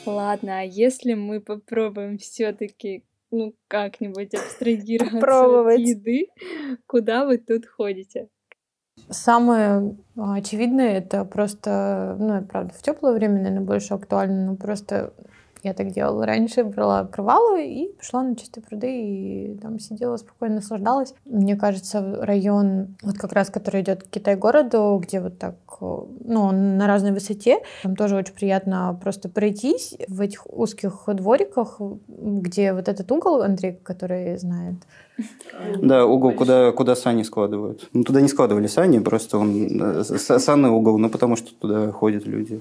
Ладно, 0.05 0.61
а 0.61 0.63
если 0.63 1.15
мы 1.15 1.41
попробуем 1.41 2.19
все-таки 2.19 3.05
ну, 3.31 3.55
как-нибудь 3.69 4.35
абстрагироваться 4.35 5.19
Пробовать. 5.19 5.81
от 5.81 5.87
еды, 5.87 6.29
куда 6.87 7.27
вы 7.27 7.39
тут 7.39 7.67
ходите? 7.67 8.29
Самое 9.11 9.95
а, 10.17 10.35
очевидное 10.35 10.99
это 10.99 11.25
просто, 11.25 12.17
ну, 12.19 12.43
правда, 12.43 12.75
в 12.77 12.83
теплое 12.83 13.13
время, 13.13 13.37
наверное, 13.37 13.61
больше 13.61 13.95
актуально, 13.95 14.47
но 14.47 14.57
просто 14.57 15.13
я 15.63 15.75
так 15.75 15.91
делала 15.91 16.27
раньше, 16.27 16.65
брала 16.65 17.05
крывалу 17.05 17.57
и 17.57 17.89
пошла 17.97 18.23
на 18.23 18.37
чистые 18.37 18.65
пруды 18.65 18.89
и 18.89 19.59
там 19.59 19.79
сидела 19.79 20.17
спокойно, 20.17 20.57
наслаждалась. 20.57 21.15
Мне 21.25 21.57
кажется, 21.57 22.19
район, 22.21 22.97
вот 23.03 23.17
как 23.17 23.33
раз, 23.33 23.49
который 23.51 23.83
идет 23.83 24.03
к 24.03 24.09
Китай-городу, 24.09 25.01
где 25.03 25.21
вот 25.21 25.39
так, 25.39 25.55
ну, 25.81 26.43
он 26.43 26.77
на 26.77 26.87
разной 26.87 27.13
высоте, 27.13 27.59
там 27.83 27.97
тоже 27.97 28.17
очень 28.17 28.35
приятно 28.35 28.99
просто 29.01 29.29
пройтись 29.29 29.97
в 30.09 30.21
этих 30.21 30.47
узких 30.53 31.05
двориках, 31.07 31.81
где 32.09 32.73
вот 32.73 32.89
этот 32.89 33.11
угол, 33.13 33.43
Андрей, 33.43 33.73
который 33.73 34.37
знает, 34.39 34.77
да, 35.83 36.07
угол, 36.07 36.33
куда, 36.33 36.73
куда 36.73 36.97
сани 36.97 37.23
складывают. 37.23 37.89
Ну, 37.93 38.05
туда 38.05 38.21
не 38.21 38.29
складывали 38.29 38.67
сани, 38.67 38.99
просто 38.99 39.39
он 39.39 39.81
э, 39.81 40.05
санный 40.05 40.71
угол, 40.71 40.99
ну, 40.99 41.09
потому 41.09 41.37
что 41.37 41.55
туда 41.55 41.91
ходят 41.93 42.27
люди. 42.27 42.61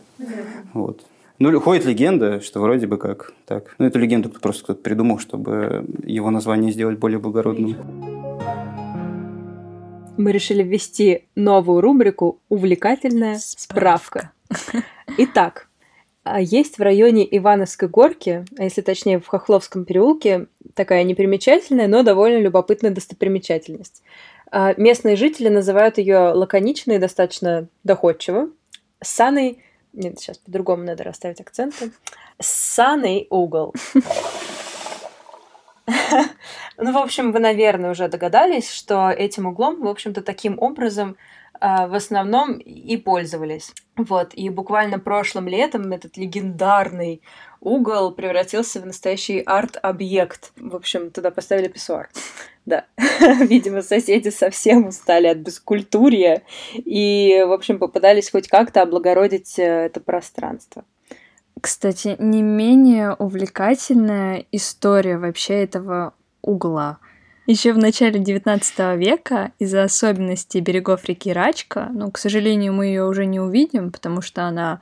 Вот. 0.73 1.01
Ну, 1.37 1.59
ходит 1.59 1.85
легенда, 1.85 2.39
что 2.39 2.61
вроде 2.61 2.87
бы 2.87 2.97
как 2.97 3.33
так. 3.45 3.75
Ну, 3.77 3.85
эту 3.85 3.99
легенду 3.99 4.29
просто 4.29 4.63
кто-то 4.63 4.81
придумал, 4.81 5.19
чтобы 5.19 5.85
его 6.03 6.31
название 6.31 6.71
сделать 6.71 6.97
более 6.97 7.19
благородным. 7.19 7.75
Мы 10.17 10.31
решили 10.31 10.63
ввести 10.63 11.25
новую 11.35 11.81
рубрику 11.81 12.39
«Увлекательная 12.47 13.37
справка». 13.37 14.31
Итак, 15.17 15.67
а 15.67 15.74
есть 16.25 16.77
в 16.77 16.81
районе 16.81 17.25
Ивановской 17.37 17.87
горки, 17.87 18.45
а 18.57 18.63
если 18.63 18.81
точнее 18.81 19.19
в 19.19 19.27
Хохловском 19.27 19.85
переулке, 19.85 20.47
такая 20.73 21.03
непримечательная, 21.03 21.87
но 21.87 22.03
довольно 22.03 22.39
любопытная 22.39 22.91
достопримечательность. 22.91 24.01
А 24.51 24.73
местные 24.77 25.15
жители 25.15 25.49
называют 25.49 25.97
ее 25.97 26.31
лаконично 26.33 26.93
и 26.93 26.99
достаточно 26.99 27.67
доходчиво. 27.83 28.49
Саной 29.01 29.59
нет, 29.95 30.19
сейчас 30.19 30.37
по-другому 30.37 30.83
надо 30.83 31.03
расставить 31.03 31.39
акценты. 31.39 31.91
Саный 32.39 33.27
угол. 33.29 33.73
Ну, 36.77 36.91
в 36.91 36.97
общем, 36.97 37.31
вы, 37.31 37.39
наверное, 37.39 37.91
уже 37.91 38.09
догадались, 38.09 38.69
что 38.69 39.09
этим 39.09 39.45
углом, 39.45 39.81
в 39.81 39.87
общем-то, 39.87 40.21
таким 40.21 40.59
образом 40.59 41.15
а, 41.44 41.44
в 41.59 41.95
основном 41.95 42.57
и 42.57 42.97
пользовались. 42.97 43.73
Вот, 43.95 44.33
и 44.33 44.49
буквально 44.49 44.99
прошлым 44.99 45.47
летом 45.47 45.91
этот 45.91 46.17
легендарный 46.17 47.21
угол 47.61 48.11
превратился 48.11 48.79
в 48.79 48.85
настоящий 48.85 49.39
арт-объект. 49.39 50.51
В 50.57 50.75
общем, 50.75 51.11
туда 51.11 51.31
поставили 51.31 51.67
писсуар. 51.67 52.09
Да, 52.65 52.85
видимо, 53.41 53.83
соседи 53.83 54.29
совсем 54.29 54.87
устали 54.87 55.27
от 55.27 55.37
бескультурья 55.37 56.41
и, 56.73 57.45
в 57.47 57.51
общем, 57.51 57.77
попытались 57.77 58.31
хоть 58.31 58.47
как-то 58.47 58.81
облагородить 58.81 59.59
э, 59.59 59.85
это 59.85 59.99
пространство. 59.99 60.83
Кстати, 61.61 62.15
не 62.17 62.41
менее 62.41 63.13
увлекательная 63.13 64.45
история 64.51 65.19
вообще 65.19 65.61
этого 65.63 66.15
угла. 66.41 66.97
Еще 67.47 67.73
в 67.73 67.77
начале 67.77 68.19
XIX 68.19 68.97
века 68.97 69.51
из-за 69.59 69.83
особенностей 69.83 70.61
берегов 70.61 71.05
реки 71.05 71.31
Рачка, 71.31 71.89
ну, 71.93 72.09
к 72.09 72.17
сожалению, 72.17 72.73
мы 72.73 72.87
ее 72.87 73.05
уже 73.05 73.27
не 73.27 73.39
увидим, 73.39 73.91
потому 73.91 74.21
что 74.21 74.45
она 74.45 74.81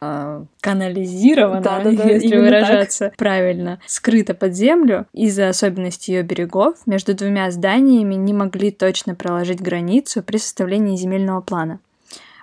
э, 0.00 0.44
канализирована, 0.60 1.60
да, 1.60 1.80
да, 1.84 1.92
да, 1.92 2.04
если 2.04 2.36
выражаться 2.36 3.10
так. 3.10 3.16
правильно, 3.16 3.78
скрыта 3.86 4.34
под 4.34 4.54
землю. 4.54 5.06
Из-за 5.12 5.48
особенностей 5.48 6.14
ее 6.14 6.22
берегов 6.22 6.78
между 6.84 7.14
двумя 7.14 7.48
зданиями 7.52 8.16
не 8.16 8.32
могли 8.32 8.72
точно 8.72 9.14
проложить 9.14 9.60
границу 9.60 10.24
при 10.24 10.38
составлении 10.38 10.96
земельного 10.96 11.40
плана. 11.40 11.78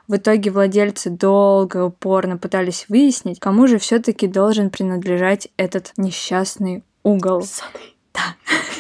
В 0.08 0.16
итоге 0.16 0.52
владельцы 0.52 1.10
долго 1.10 1.80
и 1.80 1.82
упорно 1.82 2.38
пытались 2.38 2.86
выяснить, 2.88 3.42
кому 3.42 3.68
же 3.68 3.78
все-таки 3.78 4.28
должен 4.28 4.70
принадлежать 4.70 5.50
этот 5.58 5.92
несчастный 5.98 6.86
угол. 7.04 7.44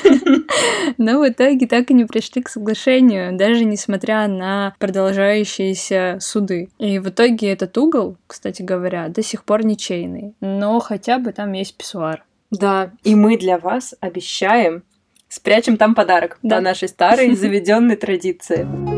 Но 0.97 1.19
в 1.19 1.27
итоге 1.29 1.67
так 1.67 1.91
и 1.91 1.93
не 1.93 2.05
пришли 2.05 2.41
к 2.41 2.49
соглашению, 2.49 3.37
даже 3.37 3.65
несмотря 3.65 4.27
на 4.27 4.73
продолжающиеся 4.79 6.17
суды. 6.19 6.69
И 6.79 6.99
в 6.99 7.09
итоге 7.09 7.51
этот 7.51 7.77
угол, 7.77 8.17
кстати 8.27 8.61
говоря, 8.61 9.07
до 9.09 9.21
сих 9.21 9.43
пор 9.43 9.65
ничейный. 9.65 10.33
Но 10.41 10.79
хотя 10.79 11.19
бы 11.19 11.31
там 11.33 11.51
есть 11.53 11.75
писсуар. 11.75 12.23
Да, 12.51 12.91
и 13.03 13.15
мы 13.15 13.37
для 13.37 13.57
вас 13.57 13.93
обещаем 13.99 14.83
спрячем 15.29 15.75
там 15.77 15.93
подарок 15.95 16.37
Да. 16.41 16.57
по 16.57 16.61
нашей 16.61 16.87
старой 16.87 17.35
заведенной 17.35 17.97
традиции. 17.97 18.96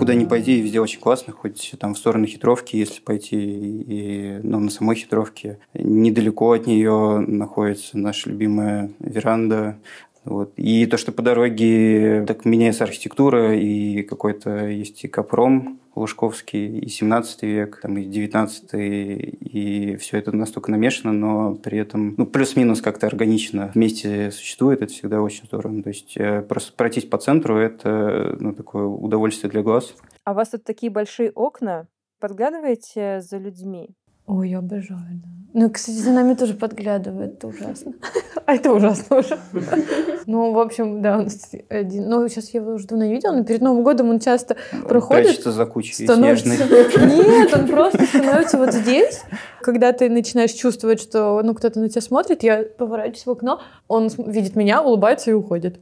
Куда 0.00 0.14
ни 0.14 0.24
пойди, 0.24 0.62
везде 0.62 0.80
очень 0.80 0.98
классно, 0.98 1.34
хоть 1.34 1.74
там 1.78 1.92
в 1.92 1.98
сторону 1.98 2.24
хитровки, 2.24 2.74
если 2.74 3.02
пойти, 3.02 3.36
и 3.36 4.40
ну, 4.42 4.58
на 4.58 4.70
самой 4.70 4.96
хитровке. 4.96 5.58
Недалеко 5.74 6.52
от 6.52 6.66
нее 6.66 7.22
находится 7.26 7.98
наша 7.98 8.30
любимая 8.30 8.90
веранда. 8.98 9.76
Вот. 10.24 10.52
И 10.56 10.86
то, 10.86 10.96
что 10.96 11.12
по 11.12 11.22
дороге 11.22 12.24
так 12.26 12.44
меняется 12.44 12.84
архитектура, 12.84 13.56
и 13.56 14.02
какой-то 14.02 14.66
есть 14.68 15.04
и 15.04 15.08
капром 15.08 15.80
Лужковский, 15.94 16.78
и 16.78 16.88
17 16.88 17.42
век, 17.42 17.80
там, 17.82 17.96
и 17.98 18.04
19 18.04 18.70
и 18.74 19.96
все 19.96 20.18
это 20.18 20.32
настолько 20.32 20.70
намешано, 20.70 21.12
но 21.12 21.54
при 21.54 21.78
этом 21.78 22.14
ну, 22.16 22.26
плюс-минус 22.26 22.80
как-то 22.80 23.06
органично 23.06 23.72
вместе 23.74 24.30
существует, 24.30 24.82
это 24.82 24.92
всегда 24.92 25.20
очень 25.22 25.46
здорово. 25.46 25.82
То 25.82 25.88
есть 25.88 26.16
э, 26.16 26.42
просто 26.42 26.72
пройтись 26.74 27.04
по 27.04 27.18
центру– 27.18 27.56
это 27.58 28.36
ну, 28.38 28.54
такое 28.54 28.84
удовольствие 28.84 29.50
для 29.50 29.62
глаз. 29.62 29.94
А 30.24 30.32
у 30.32 30.34
вас 30.34 30.50
тут 30.50 30.64
такие 30.64 30.92
большие 30.92 31.32
окна. 31.32 31.88
Подглядываете 32.20 33.20
за 33.20 33.38
людьми? 33.38 33.96
Ой, 34.30 34.48
я 34.48 34.58
обожаю, 34.58 35.20
да. 35.24 35.28
Ну, 35.52 35.68
кстати, 35.70 35.96
за 35.96 36.12
нами 36.12 36.34
тоже 36.34 36.54
подглядывает, 36.54 37.34
это 37.34 37.48
ужасно. 37.48 37.94
А 38.46 38.54
это 38.54 38.72
ужасно 38.72 39.18
уже. 39.18 39.38
Ну, 40.26 40.52
в 40.52 40.58
общем, 40.60 41.02
да, 41.02 41.18
нас 41.22 41.50
один... 41.68 42.08
Ну, 42.08 42.28
сейчас 42.28 42.50
я 42.50 42.60
его 42.60 42.74
уже 42.74 42.86
давно 42.86 43.04
не 43.04 43.14
видела, 43.14 43.32
но 43.32 43.42
перед 43.42 43.60
Новым 43.60 43.82
годом 43.82 44.10
он 44.10 44.20
часто 44.20 44.56
проходит, 44.88 45.24
Прячется 45.24 45.50
за 45.50 45.66
кучей 45.66 46.04
становится... 46.04 46.48
Нет, 46.48 47.52
он 47.52 47.66
просто 47.66 48.06
становится 48.06 48.58
вот 48.58 48.72
здесь. 48.72 49.22
Когда 49.60 49.92
ты 49.92 50.08
начинаешь 50.08 50.52
чувствовать, 50.52 51.00
что 51.00 51.40
ну, 51.42 51.54
кто-то 51.54 51.80
на 51.80 51.88
тебя 51.88 52.00
смотрит, 52.00 52.44
я 52.44 52.62
поворачиваюсь 52.62 53.26
в 53.26 53.30
окно, 53.30 53.60
он 53.88 54.08
видит 54.18 54.54
меня, 54.54 54.82
улыбается 54.82 55.30
и 55.30 55.34
уходит. 55.34 55.80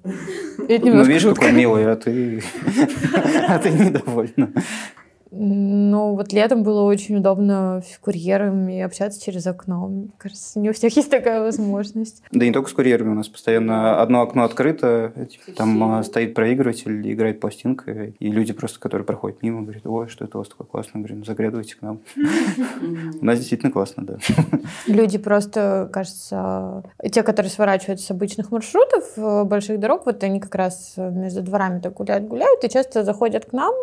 И 0.66 0.78
Ну, 0.78 1.02
видишь, 1.04 1.22
жутко. 1.22 1.42
какой 1.42 1.56
милый, 1.56 1.90
а 1.90 1.96
ты, 1.96 2.42
а 3.48 3.58
ты 3.58 3.70
недовольна. 3.70 4.50
Ну, 5.30 6.14
вот 6.14 6.32
летом 6.32 6.62
было 6.62 6.82
очень 6.82 7.16
удобно 7.16 7.82
с 7.86 7.98
курьерами 7.98 8.80
общаться 8.80 9.22
через 9.22 9.46
окно. 9.46 9.86
Мне 9.88 10.08
кажется, 10.16 10.58
не 10.58 10.70
у 10.70 10.72
всех 10.72 10.96
есть 10.96 11.10
такая 11.10 11.40
возможность. 11.42 12.22
Да 12.32 12.44
не 12.44 12.52
только 12.52 12.70
с 12.70 12.72
курьерами, 12.72 13.10
у 13.10 13.14
нас 13.14 13.28
постоянно 13.28 14.00
одно 14.00 14.22
окно 14.22 14.44
открыто, 14.44 15.12
типа, 15.30 15.52
там 15.56 15.82
а, 15.84 16.02
стоит 16.02 16.34
проигрыватель, 16.34 17.12
играет 17.12 17.40
пластинка, 17.40 18.12
и 18.18 18.30
люди 18.30 18.52
просто, 18.52 18.80
которые 18.80 19.04
проходят 19.04 19.42
мимо, 19.42 19.62
говорят, 19.62 19.86
ой, 19.86 20.08
что 20.08 20.24
это 20.24 20.38
у 20.38 20.40
вас 20.40 20.48
такое 20.48 20.66
классное, 20.66 21.00
говорю, 21.00 21.16
«Ну, 21.16 21.24
заглядывайте 21.24 21.76
к 21.76 21.82
нам. 21.82 22.00
У 23.20 23.24
нас 23.24 23.38
действительно 23.38 23.72
классно, 23.72 24.04
да. 24.04 24.18
Люди 24.86 25.18
просто, 25.18 25.88
кажется, 25.92 26.82
те, 27.10 27.22
которые 27.22 27.50
сворачивают 27.50 28.00
с 28.00 28.10
обычных 28.10 28.50
маршрутов 28.50 29.04
э, 29.16 29.44
больших 29.44 29.80
дорог, 29.80 30.06
вот 30.06 30.22
они 30.22 30.40
как 30.40 30.54
раз 30.54 30.94
между 30.96 31.42
дворами 31.42 31.80
так 31.80 31.94
гуляют-гуляют 31.94 32.64
и 32.64 32.68
часто 32.68 33.04
заходят 33.04 33.46
к 33.46 33.52
нам, 33.52 33.74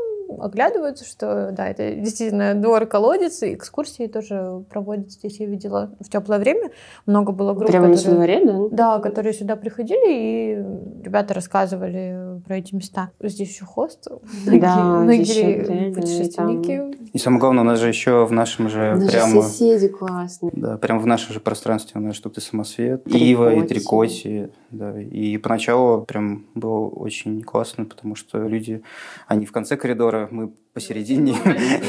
оглядываются, 0.41 1.05
что 1.05 1.51
да, 1.51 1.67
это 1.67 1.95
действительно 1.95 2.53
двор-колодец, 2.55 3.43
и 3.43 3.53
экскурсии 3.53 4.07
тоже 4.07 4.63
проводят 4.69 5.11
здесь, 5.11 5.39
я 5.39 5.45
видела 5.45 5.91
в 5.99 6.09
теплое 6.09 6.39
время. 6.39 6.71
Много 7.05 7.31
было 7.31 7.53
групп, 7.53 7.67
Прямо 7.69 7.87
на 7.87 7.95
которые- 7.95 8.15
дворе, 8.15 8.45
да? 8.69 8.95
Да, 8.95 8.99
которые 8.99 9.33
сюда 9.33 9.55
приходили, 9.55 10.13
и 10.13 11.03
ребята 11.03 11.33
рассказывали 11.33 12.41
про 12.45 12.57
эти 12.57 12.75
места. 12.75 13.11
Здесь 13.21 13.49
еще 13.49 13.65
хостел. 13.65 14.21
Да, 14.45 14.75
Многие, 15.03 15.93
путешественники. 15.93 16.95
И 17.13 17.17
самое 17.17 17.39
главное, 17.39 17.61
у 17.63 17.65
нас 17.65 17.79
же 17.79 17.87
еще 17.87 18.25
в 18.25 18.31
нашем 18.31 18.69
же 18.69 18.95
Даже 18.95 19.11
прямо... 19.11 19.41
соседи 19.41 19.87
классные. 19.87 20.51
Да, 20.55 20.77
прямо 20.77 20.99
в 20.99 21.05
нашем 21.05 21.33
же 21.33 21.39
пространстве 21.39 21.99
у 22.01 22.03
нас 22.03 22.19
тут 22.19 22.37
и 22.37 22.41
самосвет, 22.41 23.03
ива, 23.07 23.53
и 23.53 23.61
Трикоти. 23.61 24.21
трикоти. 24.23 24.49
Да. 24.71 24.99
И 24.99 25.37
поначалу 25.37 26.01
прям 26.03 26.45
было 26.55 26.87
очень 26.87 27.41
классно, 27.41 27.85
потому 27.85 28.15
что 28.15 28.39
люди, 28.47 28.81
они 29.27 29.45
в 29.45 29.51
конце 29.51 29.77
коридора, 29.77 30.24
мы 30.31 30.51
посередине, 30.73 31.35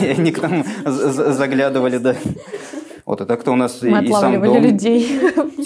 и 0.01 0.07
они 0.07 0.33
к 0.33 0.43
нам 0.43 0.65
за- 0.85 1.11
за- 1.13 1.33
заглядывали, 1.33 1.99
да. 1.99 2.15
Вот, 3.05 3.21
а 3.21 3.27
так-то 3.27 3.53
у 3.53 3.57
нас 3.57 3.83
Мы 3.83 4.05
и 4.05 4.11
сам 4.13 4.41
дом, 4.43 4.63
людей. 4.63 5.09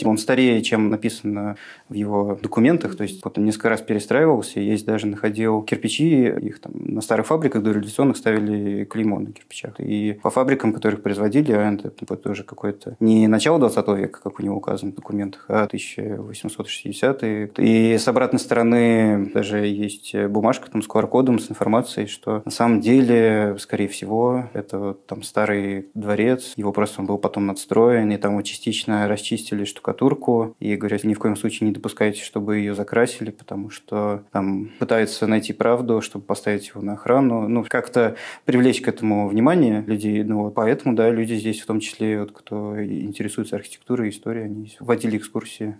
Типа, 0.00 0.08
он 0.08 0.18
старее, 0.18 0.60
чем 0.62 0.90
написано 0.90 1.56
в 1.88 1.94
его 1.94 2.38
документах, 2.42 2.96
то 2.96 3.02
есть 3.04 3.24
вот 3.24 3.38
он 3.38 3.44
несколько 3.44 3.68
раз 3.68 3.80
перестраивался, 3.80 4.60
есть 4.60 4.84
даже 4.84 5.06
находил 5.06 5.62
кирпичи, 5.62 6.26
их 6.26 6.60
там 6.60 6.72
на 6.74 7.00
старых 7.00 7.26
фабриках 7.26 7.62
дореволюционных 7.62 8.16
ставили 8.16 8.84
клеймо 8.84 9.20
на 9.20 9.32
кирпичах. 9.32 9.78
И 9.78 10.18
по 10.22 10.30
фабрикам, 10.30 10.72
которых 10.72 11.02
производили, 11.02 11.52
а 11.52 11.70
это 11.72 11.90
типа, 11.90 12.16
тоже 12.16 12.42
какое-то 12.44 12.96
не 13.00 13.28
начало 13.28 13.58
20 13.58 13.88
века, 13.88 14.20
как 14.22 14.40
у 14.40 14.42
него 14.42 14.56
указано 14.56 14.92
в 14.92 14.94
документах, 14.94 15.44
а 15.48 15.66
1860-е. 15.66 17.50
И 17.58 17.98
с 17.98 18.08
обратной 18.08 18.40
стороны 18.40 19.30
даже 19.34 19.58
есть 19.66 20.16
бумажка 20.28 20.70
там 20.70 20.82
с 20.82 20.88
QR-кодом, 20.88 21.38
с 21.38 21.50
информацией, 21.50 22.06
что 22.06 22.42
на 22.44 22.50
самом 22.50 22.80
деле, 22.80 23.56
скорее 23.58 23.88
всего, 23.88 24.48
это 24.54 24.78
вот 24.78 25.06
там 25.06 25.22
старый 25.22 25.88
дворец, 25.94 26.54
его 26.56 26.72
просто 26.72 27.00
он 27.00 27.06
был 27.06 27.18
потом 27.18 27.46
надстроен, 27.46 28.10
и 28.10 28.16
там 28.16 28.36
вот 28.36 28.44
частично 28.44 29.06
расчистили 29.06 29.64
штукатурку, 29.90 30.54
и 30.60 30.76
говорят, 30.76 31.04
ни 31.04 31.14
в 31.14 31.18
коем 31.18 31.36
случае 31.36 31.68
не 31.68 31.74
допускайте, 31.74 32.22
чтобы 32.22 32.58
ее 32.58 32.74
закрасили, 32.74 33.30
потому 33.30 33.70
что 33.70 34.22
там 34.32 34.70
пытаются 34.78 35.26
найти 35.26 35.52
правду, 35.52 36.00
чтобы 36.00 36.24
поставить 36.24 36.68
его 36.68 36.82
на 36.82 36.92
охрану, 36.94 37.48
ну, 37.48 37.64
как-то 37.68 38.16
привлечь 38.44 38.80
к 38.80 38.88
этому 38.88 39.28
внимание 39.28 39.82
людей, 39.86 40.22
ну, 40.22 40.50
поэтому, 40.50 40.94
да, 40.94 41.10
люди 41.10 41.34
здесь, 41.34 41.60
в 41.60 41.66
том 41.66 41.80
числе, 41.80 42.20
вот, 42.20 42.32
кто 42.32 42.82
интересуется 42.82 43.56
архитектурой, 43.56 44.10
историей, 44.10 44.44
они 44.44 44.76
вводили 44.80 45.16
экскурсии. 45.16 45.76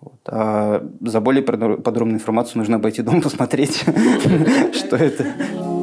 Вот. 0.00 0.20
А 0.26 0.86
за 1.00 1.20
более 1.20 1.42
подро- 1.42 1.80
подробную 1.80 2.18
информацию 2.18 2.58
нужно 2.58 2.76
обойти 2.76 3.02
дом, 3.02 3.22
посмотреть, 3.22 3.84
что 4.74 4.96
это. 4.96 5.73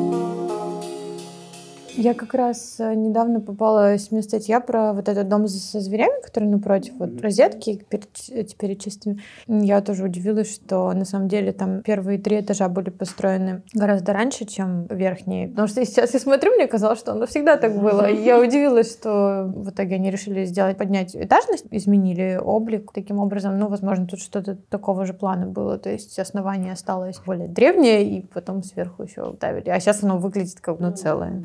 Я 1.95 2.13
как 2.13 2.33
раз 2.33 2.75
э, 2.79 2.93
недавно 2.93 3.41
попалась 3.41 4.11
мне 4.11 4.21
статья 4.21 4.59
про 4.59 4.93
вот 4.93 5.09
этот 5.09 5.27
дом 5.27 5.47
со 5.47 5.79
зверями, 5.79 6.21
который 6.23 6.47
напротив 6.49 6.93
вот 6.99 7.21
розетки 7.21 7.83
перед, 7.89 8.09
эти 8.29 8.55
перечистыми. 8.55 9.19
Я 9.47 9.81
тоже 9.81 10.03
удивилась, 10.03 10.53
что 10.53 10.91
на 10.93 11.05
самом 11.05 11.27
деле 11.27 11.51
там 11.51 11.81
первые 11.81 12.19
три 12.19 12.39
этажа 12.39 12.69
были 12.69 12.89
построены 12.89 13.63
гораздо 13.73 14.13
раньше, 14.13 14.45
чем 14.45 14.85
верхние. 14.87 15.49
Потому 15.49 15.67
что 15.67 15.85
сейчас 15.85 16.13
я 16.13 16.19
смотрю, 16.19 16.51
мне 16.53 16.67
казалось, 16.67 16.99
что 16.99 17.11
оно 17.11 17.25
всегда 17.25 17.57
так 17.57 17.75
было. 17.79 18.09
И 18.09 18.23
я 18.23 18.39
удивилась, 18.39 18.91
что 18.91 19.51
в 19.53 19.69
итоге 19.69 19.95
они 19.95 20.11
решили 20.11 20.45
сделать, 20.45 20.77
поднять 20.77 21.15
этажность, 21.15 21.65
изменили 21.71 22.39
облик 22.41 22.91
таким 22.93 23.19
образом. 23.19 23.57
Ну, 23.57 23.67
возможно, 23.67 24.07
тут 24.07 24.19
что-то 24.19 24.55
такого 24.69 25.05
же 25.05 25.13
плана 25.13 25.47
было. 25.47 25.77
То 25.77 25.89
есть 25.89 26.17
основание 26.19 26.73
осталось 26.73 27.19
более 27.25 27.47
древнее, 27.47 28.03
и 28.03 28.21
потом 28.21 28.63
сверху 28.63 29.03
еще 29.03 29.33
ставили. 29.35 29.69
А 29.69 29.79
сейчас 29.79 30.03
оно 30.03 30.17
выглядит 30.17 30.59
как 30.59 30.75
одно 30.75 30.91
целое. 30.91 31.43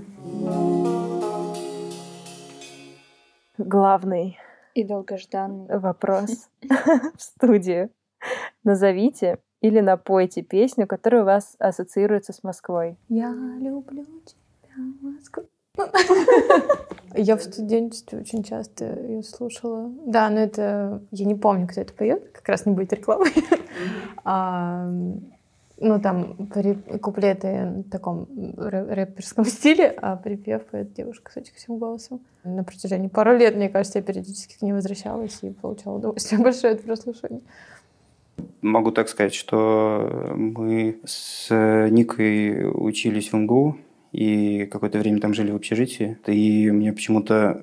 Главный 3.59 4.39
И 4.75 4.85
долгожданный. 4.85 5.79
вопрос 5.79 6.49
в 6.63 7.21
студию. 7.21 7.91
Назовите 8.65 9.39
или 9.61 9.81
напойте 9.81 10.43
песню, 10.43 10.87
которая 10.87 11.23
у 11.23 11.25
вас 11.25 11.57
ассоциируется 11.59 12.33
с 12.33 12.43
Москвой. 12.43 12.97
Я 13.09 13.31
люблю 13.59 14.05
тебя, 14.25 14.75
Москва. 15.01 15.45
Я 17.15 17.37
в 17.37 17.43
студенчестве 17.43 18.21
очень 18.21 18.43
часто 18.43 18.85
ее 18.85 19.23
слушала. 19.23 19.91
Да, 20.07 20.29
но 20.31 20.41
это... 20.41 21.03
Я 21.11 21.25
не 21.25 21.35
помню, 21.35 21.67
кто 21.67 21.81
это 21.81 21.93
поет. 21.93 22.31
Как 22.33 22.49
раз 22.49 22.67
не 22.67 22.75
будет 22.75 22.93
рекламы. 22.93 23.27
Ну, 25.79 26.01
там 26.01 26.49
куплеты 27.03 27.85
в 27.87 27.91
таком 27.91 28.27
рэ- 28.57 28.95
рэперском 28.95 29.45
стиле, 29.47 29.89
а 29.91 30.17
припев 30.17 30.65
поет 30.65 30.95
девушка 30.95 31.31
с 31.31 31.35
красивым 31.35 31.79
голосом. 31.79 32.21
На 32.45 32.65
протяжении 32.65 33.09
пару 33.09 33.37
лет, 33.37 33.57
мне 33.57 33.69
кажется, 33.69 33.99
я 33.99 34.03
периодически 34.03 34.59
к 34.59 34.63
ней 34.63 34.73
возвращалась 34.73 35.39
и 35.43 35.51
получала 35.51 35.97
удовольствие 35.97 36.41
большое 36.43 36.75
от 36.75 36.83
прослушивания. 36.83 37.43
Могу 38.63 38.91
так 38.91 39.09
сказать, 39.09 39.35
что 39.35 40.33
мы 40.35 40.99
с 41.05 41.49
Никой 41.91 42.71
учились 42.71 43.33
в 43.33 43.37
МГУ, 43.37 43.77
и 44.13 44.65
какое-то 44.67 44.99
время 44.99 45.21
там 45.21 45.35
жили 45.35 45.51
в 45.51 45.57
общежитии. 45.57 46.17
И 46.27 46.71
мне 46.71 46.93
почему-то, 46.95 47.63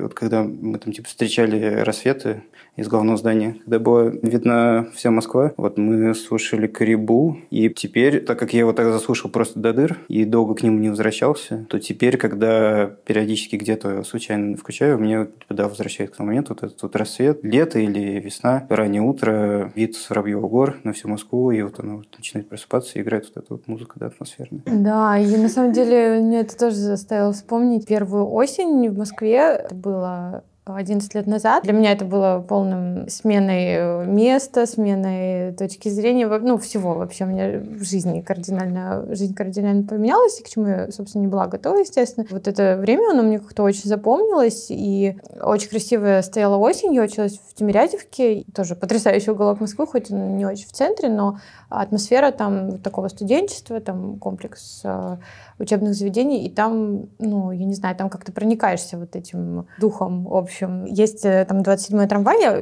вот 0.00 0.12
когда 0.12 0.42
мы 0.42 0.78
там 0.78 0.92
типа 0.92 1.08
встречали 1.08 1.80
рассветы, 1.80 2.42
из 2.76 2.88
главного 2.88 3.16
здания, 3.16 3.56
когда 3.64 3.78
была 3.78 4.04
видна 4.04 4.86
вся 4.94 5.10
Москва. 5.10 5.52
Вот 5.56 5.78
мы 5.78 6.14
слушали 6.14 6.66
Карибу, 6.66 7.38
и 7.50 7.70
теперь, 7.70 8.20
так 8.20 8.38
как 8.38 8.52
я 8.52 8.60
его 8.60 8.72
тогда 8.72 8.92
заслушал 8.92 9.30
просто 9.30 9.58
до 9.60 9.72
дыр 9.72 9.98
и 10.08 10.24
долго 10.24 10.54
к 10.54 10.62
нему 10.62 10.78
не 10.78 10.88
возвращался, 10.88 11.66
то 11.68 11.78
теперь, 11.78 12.16
когда 12.16 12.86
периодически 13.04 13.56
где-то 13.56 14.02
случайно 14.02 14.56
включаю, 14.56 14.98
мне 14.98 15.26
типа, 15.26 15.54
да, 15.54 15.68
возвращает 15.68 16.10
к 16.10 16.16
тому 16.16 16.28
моменту 16.28 16.54
вот 16.54 16.62
этот 16.62 16.82
вот 16.82 16.96
рассвет, 16.96 17.40
лето 17.42 17.78
или 17.78 18.20
весна, 18.20 18.66
раннее 18.68 19.02
утро, 19.02 19.72
вид 19.74 19.94
с 19.94 20.10
Воробьевых 20.10 20.50
гор 20.50 20.76
на 20.84 20.92
всю 20.92 21.08
Москву, 21.08 21.50
и 21.50 21.62
вот 21.62 21.78
она 21.78 21.96
вот 21.96 22.06
начинает 22.16 22.48
просыпаться 22.48 22.98
и 22.98 23.02
играет 23.02 23.30
вот 23.34 23.44
эта 23.44 23.52
вот 23.54 23.68
музыка 23.68 23.98
да, 23.98 24.06
атмосферная. 24.06 24.62
Да, 24.66 25.18
и 25.18 25.36
на 25.36 25.48
самом 25.48 25.72
деле 25.72 26.20
мне 26.20 26.40
это 26.40 26.56
тоже 26.56 26.76
заставило 26.76 27.32
вспомнить 27.32 27.86
первую 27.86 28.30
осень 28.30 28.88
в 28.88 28.98
Москве. 28.98 29.36
Это 29.64 29.74
было 29.74 30.44
11 30.66 31.14
лет 31.14 31.26
назад. 31.26 31.64
Для 31.64 31.74
меня 31.74 31.92
это 31.92 32.06
было 32.06 32.42
полным 32.46 33.06
сменой 33.10 33.64
э, 33.66 34.06
места, 34.06 34.64
сменой 34.64 35.52
точки 35.52 35.90
зрения, 35.90 36.26
ну, 36.26 36.56
всего 36.56 36.94
вообще. 36.94 37.24
У 37.24 37.26
меня 37.26 37.58
в 37.58 37.84
жизни 37.84 38.22
кардинально, 38.22 39.04
жизнь 39.14 39.34
кардинально 39.34 39.86
поменялась, 39.86 40.40
и 40.40 40.42
к 40.42 40.48
чему 40.48 40.68
я, 40.68 40.90
собственно, 40.90 41.22
не 41.22 41.28
была 41.28 41.48
готова, 41.48 41.76
естественно. 41.76 42.26
Вот 42.30 42.48
это 42.48 42.78
время, 42.78 43.10
оно 43.10 43.22
мне 43.22 43.40
как-то 43.40 43.62
очень 43.62 43.88
запомнилось, 43.90 44.68
и 44.70 45.18
очень 45.42 45.68
красивая 45.68 46.22
стояла 46.22 46.56
осень, 46.56 46.94
я 46.94 47.02
училась 47.02 47.38
в 47.38 47.54
Тимирязевке, 47.54 48.44
тоже 48.54 48.74
потрясающий 48.74 49.32
уголок 49.32 49.60
Москвы, 49.60 49.86
хоть 49.86 50.10
он 50.10 50.38
не 50.38 50.46
очень 50.46 50.66
в 50.66 50.72
центре, 50.72 51.10
но 51.10 51.40
атмосфера 51.68 52.30
там 52.30 52.78
такого 52.78 53.08
студенчества, 53.08 53.80
там 53.80 54.18
комплекс 54.18 54.80
э, 54.84 55.18
учебных 55.58 55.94
заведений, 55.94 56.46
и 56.46 56.50
там, 56.50 57.08
ну, 57.18 57.50
я 57.50 57.64
не 57.64 57.74
знаю, 57.74 57.96
там 57.96 58.08
как-то 58.08 58.32
проникаешься 58.32 58.96
вот 58.96 59.14
этим 59.14 59.66
духом 59.78 60.26
общим. 60.54 60.84
Есть 60.84 61.24
э, 61.24 61.44
там 61.44 61.60
27-й 61.60 62.06
трамвай, 62.06 62.40
я, 62.40 62.56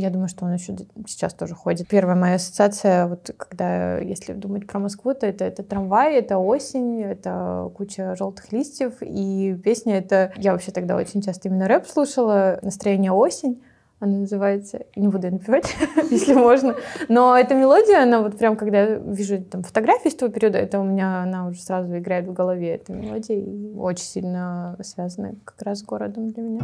я 0.00 0.10
думаю, 0.10 0.28
что 0.28 0.44
он 0.44 0.54
еще 0.54 0.76
сейчас 1.06 1.34
тоже 1.34 1.54
ходит. 1.54 1.88
Первая 1.88 2.16
моя 2.16 2.34
ассоциация, 2.36 3.06
вот 3.06 3.30
когда, 3.36 3.98
если 3.98 4.32
думать 4.32 4.66
про 4.66 4.78
Москву, 4.78 5.14
то 5.14 5.26
это, 5.26 5.44
это 5.44 5.62
трамвай, 5.62 6.14
это 6.16 6.38
осень, 6.38 7.02
это 7.02 7.70
куча 7.74 8.14
желтых 8.16 8.52
листьев, 8.52 8.94
и 9.00 9.58
песня 9.62 9.98
это... 9.98 10.32
Я 10.36 10.52
вообще 10.52 10.72
тогда 10.72 10.96
очень 10.96 11.22
часто 11.22 11.48
именно 11.48 11.68
рэп 11.68 11.86
слушала, 11.86 12.58
настроение 12.62 13.12
осень, 13.12 13.62
она 14.00 14.20
называется, 14.20 14.86
не 14.96 15.08
буду 15.08 15.26
ее 15.26 15.34
напевать, 15.34 15.76
если 16.10 16.32
можно. 16.32 16.74
Но 17.10 17.36
эта 17.36 17.54
мелодия, 17.54 18.02
она 18.02 18.22
вот 18.22 18.38
прям, 18.38 18.56
когда 18.56 18.82
я 18.82 18.94
вижу 18.96 19.42
там 19.44 19.62
фотографии 19.62 20.08
с 20.08 20.14
того 20.14 20.32
периода, 20.32 20.56
это 20.56 20.80
у 20.80 20.84
меня, 20.84 21.22
она 21.22 21.46
уже 21.46 21.60
сразу 21.60 21.96
играет 21.98 22.26
в 22.26 22.32
голове, 22.32 22.76
эта 22.76 22.94
мелодия, 22.94 23.36
и 23.36 23.74
очень 23.74 24.04
сильно 24.04 24.76
связана 24.82 25.34
как 25.44 25.60
раз 25.62 25.80
с 25.80 25.82
городом 25.82 26.30
для 26.30 26.42
меня. 26.42 26.62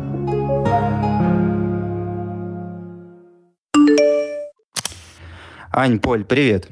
Ань, 5.70 6.00
Поль, 6.00 6.24
привет. 6.24 6.68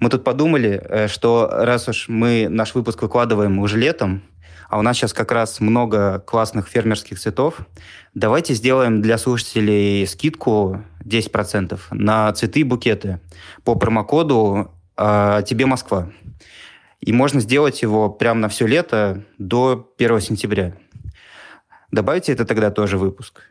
Мы 0.00 0.08
тут 0.08 0.24
подумали, 0.24 0.82
э, 0.82 1.08
что 1.08 1.46
раз 1.52 1.88
уж 1.88 2.08
мы 2.08 2.48
наш 2.48 2.74
выпуск 2.74 3.02
выкладываем 3.02 3.58
уже 3.58 3.76
летом, 3.76 4.22
а 4.68 4.78
у 4.78 4.82
нас 4.82 4.96
сейчас 4.96 5.12
как 5.12 5.32
раз 5.32 5.60
много 5.60 6.20
классных 6.20 6.68
фермерских 6.68 7.18
цветов. 7.18 7.58
Давайте 8.14 8.54
сделаем 8.54 9.02
для 9.02 9.18
слушателей 9.18 10.06
скидку 10.06 10.82
10% 11.04 11.78
на 11.90 12.32
цветы 12.32 12.60
и 12.60 12.64
букеты 12.64 13.20
по 13.64 13.74
промокоду 13.74 14.72
э, 14.96 15.42
«Тебе 15.46 15.66
Москва». 15.66 16.08
И 17.00 17.12
можно 17.12 17.40
сделать 17.40 17.82
его 17.82 18.08
прямо 18.08 18.40
на 18.40 18.48
все 18.48 18.66
лето 18.66 19.22
до 19.38 19.92
1 19.98 20.20
сентября. 20.20 20.74
Добавьте 21.92 22.32
это 22.32 22.44
тогда 22.44 22.70
тоже 22.70 22.98
выпуск. 22.98 23.42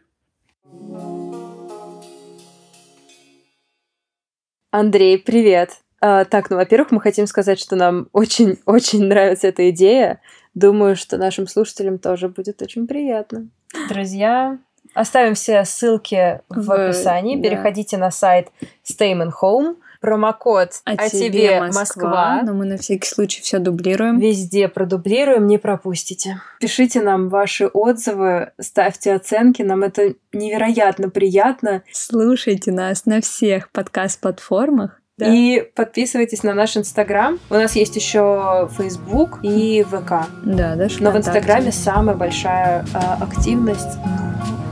Андрей, 4.71 5.17
привет. 5.17 5.69
А, 6.01 6.25
так, 6.25 6.49
ну, 6.49 6.57
во-первых, 6.57 6.91
мы 6.91 6.99
хотим 6.99 7.27
сказать, 7.27 7.59
что 7.59 7.75
нам 7.77 8.09
очень-очень 8.11 9.05
нравится 9.05 9.47
эта 9.47 9.69
идея. 9.69 10.19
Думаю, 10.55 10.95
что 10.95 11.17
нашим 11.17 11.47
слушателям 11.47 11.99
тоже 11.99 12.29
будет 12.29 12.61
очень 12.61 12.87
приятно. 12.87 13.47
Друзья, 13.89 14.57
оставим 14.93 15.35
все 15.35 15.63
ссылки 15.65 16.39
в, 16.49 16.65
в 16.65 16.71
описании. 16.71 17.35
Да. 17.35 17.43
Переходите 17.43 17.97
на 17.97 18.09
сайт 18.09 18.47
Stayman 18.89 19.31
Home. 19.41 19.75
Промокод 20.01 20.81
«А, 20.85 20.91
а 20.91 21.09
тебе 21.09 21.59
Москва», 21.59 21.79
Москва. 21.79 22.41
Но 22.43 22.53
мы 22.53 22.65
на 22.65 22.77
всякий 22.77 23.07
случай 23.07 23.41
все 23.41 23.57
дублируем. 23.57 24.19
Везде 24.19 24.67
продублируем, 24.67 25.47
не 25.47 25.57
пропустите. 25.57 26.39
Пишите 26.59 27.01
нам 27.01 27.27
ваши 27.29 27.65
отзывы, 27.65 28.51
ставьте 28.61 29.13
оценки, 29.13 29.63
нам 29.63 29.81
это 29.81 30.13
невероятно 30.31 31.09
приятно. 31.09 31.81
Слушайте 31.91 32.71
нас 32.71 33.07
на 33.07 33.19
всех 33.19 33.71
подкаст-платформах. 33.71 35.01
Да. 35.17 35.27
И 35.33 35.61
подписывайтесь 35.61 36.43
на 36.43 36.53
наш 36.53 36.75
Инстаграм. 36.75 37.39
У 37.49 37.53
нас 37.53 37.73
есть 37.77 37.95
еще 37.95 38.69
Фейсбук 38.77 39.39
и 39.43 39.81
ВК. 39.83 40.27
Да, 40.43 40.75
даже 40.75 41.01
Но 41.01 41.11
в 41.11 41.17
Инстаграме 41.17 41.71
самая 41.71 42.17
большая 42.17 42.85
э, 42.93 43.23
активность. 43.23 43.97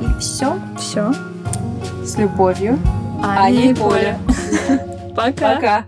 И 0.02 0.20
все. 0.20 0.60
Все. 0.78 1.14
С 2.04 2.18
любовью. 2.18 2.78
Аня 3.24 3.72
и 3.72 3.74
Поля. 3.74 4.20
Пока. 5.16 5.56
Пока. 5.56 5.86